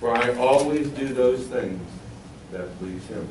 For 0.00 0.16
I 0.16 0.34
always 0.36 0.88
do 0.88 1.14
those 1.14 1.46
things 1.46 1.80
that 2.50 2.76
please 2.78 3.06
him. 3.06 3.28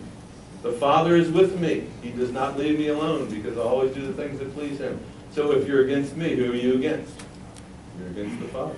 The 0.63 0.71
Father 0.73 1.15
is 1.15 1.29
with 1.29 1.59
me. 1.59 1.87
He 2.01 2.11
does 2.11 2.31
not 2.31 2.57
leave 2.57 2.79
me 2.79 2.87
alone 2.87 3.29
because 3.29 3.57
I 3.57 3.61
always 3.61 3.93
do 3.93 4.05
the 4.05 4.13
things 4.13 4.39
that 4.39 4.53
please 4.53 4.77
him. 4.77 4.99
So 5.31 5.51
if 5.51 5.67
you're 5.67 5.83
against 5.83 6.15
me, 6.15 6.35
who 6.35 6.51
are 6.51 6.55
you 6.55 6.75
against? 6.75 7.13
You're 7.99 8.09
against 8.09 8.39
the 8.39 8.47
Father. 8.47 8.75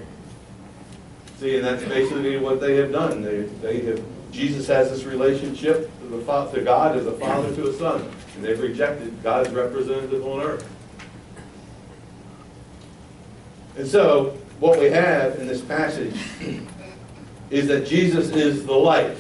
See, 1.44 1.58
and 1.58 1.66
that's 1.66 1.84
basically 1.84 2.38
what 2.38 2.62
they 2.62 2.78
have 2.78 2.94
done. 2.94 3.22
They, 3.22 3.42
they 3.42 3.82
have, 3.82 4.02
Jesus 4.32 4.66
has 4.68 4.90
this 4.90 5.04
relationship 5.04 5.92
to 6.00 6.08
the 6.08 6.52
to 6.54 6.62
God 6.62 6.96
as 6.96 7.06
a 7.06 7.12
father 7.12 7.54
to 7.54 7.68
a 7.68 7.74
son, 7.74 8.10
and 8.36 8.46
they've 8.46 8.62
rejected 8.62 9.22
God's 9.22 9.50
representative 9.50 10.26
on 10.26 10.40
earth. 10.40 10.66
And 13.76 13.86
so, 13.86 14.38
what 14.62 14.80
we 14.80 14.86
have 14.86 15.38
in 15.38 15.46
this 15.46 15.60
passage 15.60 16.16
is 17.50 17.68
that 17.68 17.88
Jesus 17.88 18.30
is 18.30 18.66
the 18.66 18.72
light. 18.72 19.18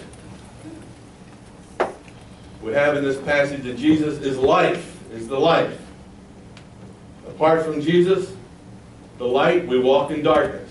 We 2.61 2.71
have 2.71 2.95
in 2.95 3.03
this 3.03 3.19
passage 3.19 3.63
that 3.63 3.75
Jesus 3.75 4.19
is 4.19 4.37
life, 4.37 4.97
is 5.11 5.27
the 5.27 5.37
life. 5.39 5.77
Apart 7.27 7.65
from 7.65 7.81
Jesus, 7.81 8.33
the 9.17 9.27
light, 9.27 9.67
we 9.67 9.77
walk 9.77 10.09
in 10.09 10.23
darkness. 10.23 10.62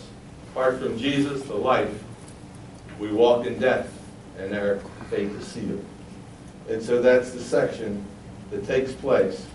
Apart 0.53 0.81
from 0.81 0.99
Jesus, 0.99 1.43
the 1.45 1.55
life, 1.55 1.89
we 2.99 3.11
walk 3.11 3.47
in 3.47 3.59
death, 3.59 3.91
and 4.39 4.55
our 4.55 4.81
fate 5.09 5.31
is 5.31 5.47
sealed. 5.47 5.83
And 6.69 6.83
so 6.83 7.01
that's 7.01 7.31
the 7.31 7.41
section 7.41 8.05
that 8.51 8.67
takes 8.67 8.93
place 8.93 9.47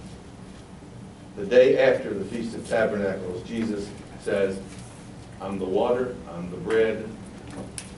the 1.36 1.45
day 1.45 1.78
after 1.78 2.16
the 2.16 2.26
Feast 2.26 2.56
of 2.56 2.68
Tabernacles. 2.68 3.43
Jesus 3.43 3.88
says, 4.24 4.60
I'm 5.39 5.60
the 5.60 5.66
water, 5.66 6.16
I'm 6.32 6.50
the 6.50 6.58
bread, 6.58 7.08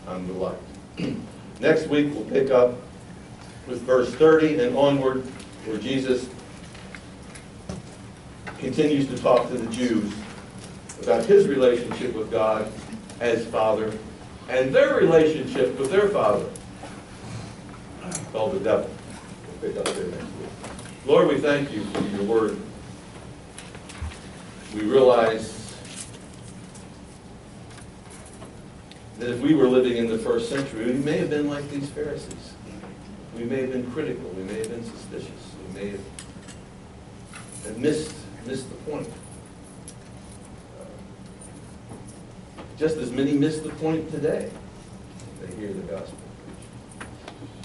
I'm 0.06 0.28
the 0.28 0.34
light. 0.34 0.58
Next 1.62 1.88
week, 1.88 2.14
we'll 2.14 2.26
pick 2.26 2.52
up 2.52 2.76
with 3.66 3.82
verse 3.84 4.14
30 4.14 4.60
and 4.60 4.76
onward, 4.76 5.24
where 5.66 5.78
Jesus 5.78 6.28
continues 8.58 9.08
to 9.08 9.18
talk 9.18 9.48
to 9.48 9.58
the 9.58 9.72
Jews 9.74 10.14
about 11.02 11.24
his 11.24 11.48
relationship 11.48 12.14
with 12.14 12.30
God 12.30 12.70
as 13.20 13.46
Father 13.48 13.94
and 14.48 14.74
their 14.74 14.96
relationship 14.96 15.78
with 15.78 15.92
their 15.92 16.10
Father, 16.10 16.46
called 18.32 18.54
the 18.54 18.60
devil. 18.60 18.90
We'll 19.62 19.72
pick 19.72 19.80
up 19.80 19.86
there 19.96 20.08
next 20.08 20.24
week. 20.24 20.50
Lord, 21.06 21.28
we 21.28 21.38
thank 21.38 21.72
you 21.72 21.84
for 21.86 22.02
your 22.08 22.24
word. 22.24 22.60
We 24.74 24.82
realize 24.82 25.76
that 29.18 29.30
if 29.30 29.40
we 29.42 29.54
were 29.54 29.68
living 29.68 29.98
in 29.98 30.08
the 30.08 30.18
first 30.18 30.50
century, 30.50 30.86
we 30.86 30.94
may 30.94 31.18
have 31.18 31.30
been 31.30 31.50
like 31.50 31.70
these 31.70 31.90
Pharisees. 31.90 32.54
We 33.36 33.44
may 33.44 33.62
have 33.62 33.72
been 33.72 33.90
critical, 33.92 34.30
we 34.32 34.44
may 34.44 34.60
have 34.60 34.70
been 34.70 34.84
suspicious, 34.84 35.30
we 35.68 35.80
may 35.80 35.90
have, 35.92 37.78
missed, 37.78 38.14
missed 38.46 38.70
the 38.70 38.76
point. 38.92 39.08
Just 42.80 42.96
as 42.96 43.12
many 43.12 43.34
miss 43.34 43.60
the 43.60 43.70
point 43.72 44.10
today, 44.10 44.50
they 45.42 45.56
hear 45.58 45.74
the 45.74 45.82
gospel. 45.82 46.18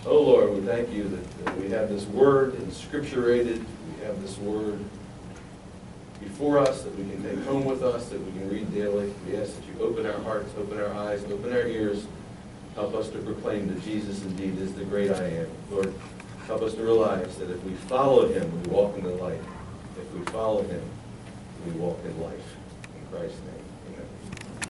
Oh 0.04 0.20
Lord, 0.20 0.52
we 0.52 0.60
thank 0.62 0.92
you 0.92 1.04
that, 1.04 1.44
that 1.44 1.56
we 1.56 1.70
have 1.70 1.88
this 1.88 2.04
word 2.06 2.54
inscripturated, 2.54 3.64
we 3.64 4.04
have 4.04 4.20
this 4.20 4.36
word 4.38 4.80
before 6.20 6.58
us 6.58 6.82
that 6.82 6.98
we 6.98 7.04
can 7.08 7.22
take 7.22 7.44
home 7.44 7.64
with 7.64 7.84
us, 7.84 8.08
that 8.08 8.20
we 8.20 8.32
can 8.32 8.50
read 8.50 8.74
daily. 8.74 9.14
We 9.28 9.36
ask 9.36 9.54
that 9.54 9.64
you 9.66 9.80
open 9.86 10.04
our 10.04 10.18
hearts, 10.22 10.52
open 10.58 10.80
our 10.80 10.92
eyes, 10.92 11.22
open 11.26 11.52
our 11.52 11.66
ears, 11.66 12.06
help 12.74 12.94
us 12.94 13.08
to 13.10 13.18
proclaim 13.18 13.68
that 13.68 13.84
Jesus 13.84 14.20
indeed 14.22 14.58
is 14.58 14.74
the 14.74 14.84
great 14.84 15.12
I 15.12 15.26
am. 15.26 15.46
Lord, 15.70 15.94
help 16.48 16.62
us 16.62 16.74
to 16.74 16.82
realize 16.82 17.36
that 17.36 17.50
if 17.50 17.62
we 17.62 17.74
follow 17.74 18.26
him, 18.26 18.50
we 18.62 18.68
walk 18.68 18.98
in 18.98 19.04
the 19.04 19.10
light. 19.10 19.40
If 19.96 20.12
we 20.12 20.24
follow 20.32 20.64
him, 20.64 20.82
we 21.66 21.72
walk 21.72 22.00
in 22.04 22.20
life. 22.20 22.56
In 22.96 23.16
Christ's 23.16 23.38
name. 23.42 23.63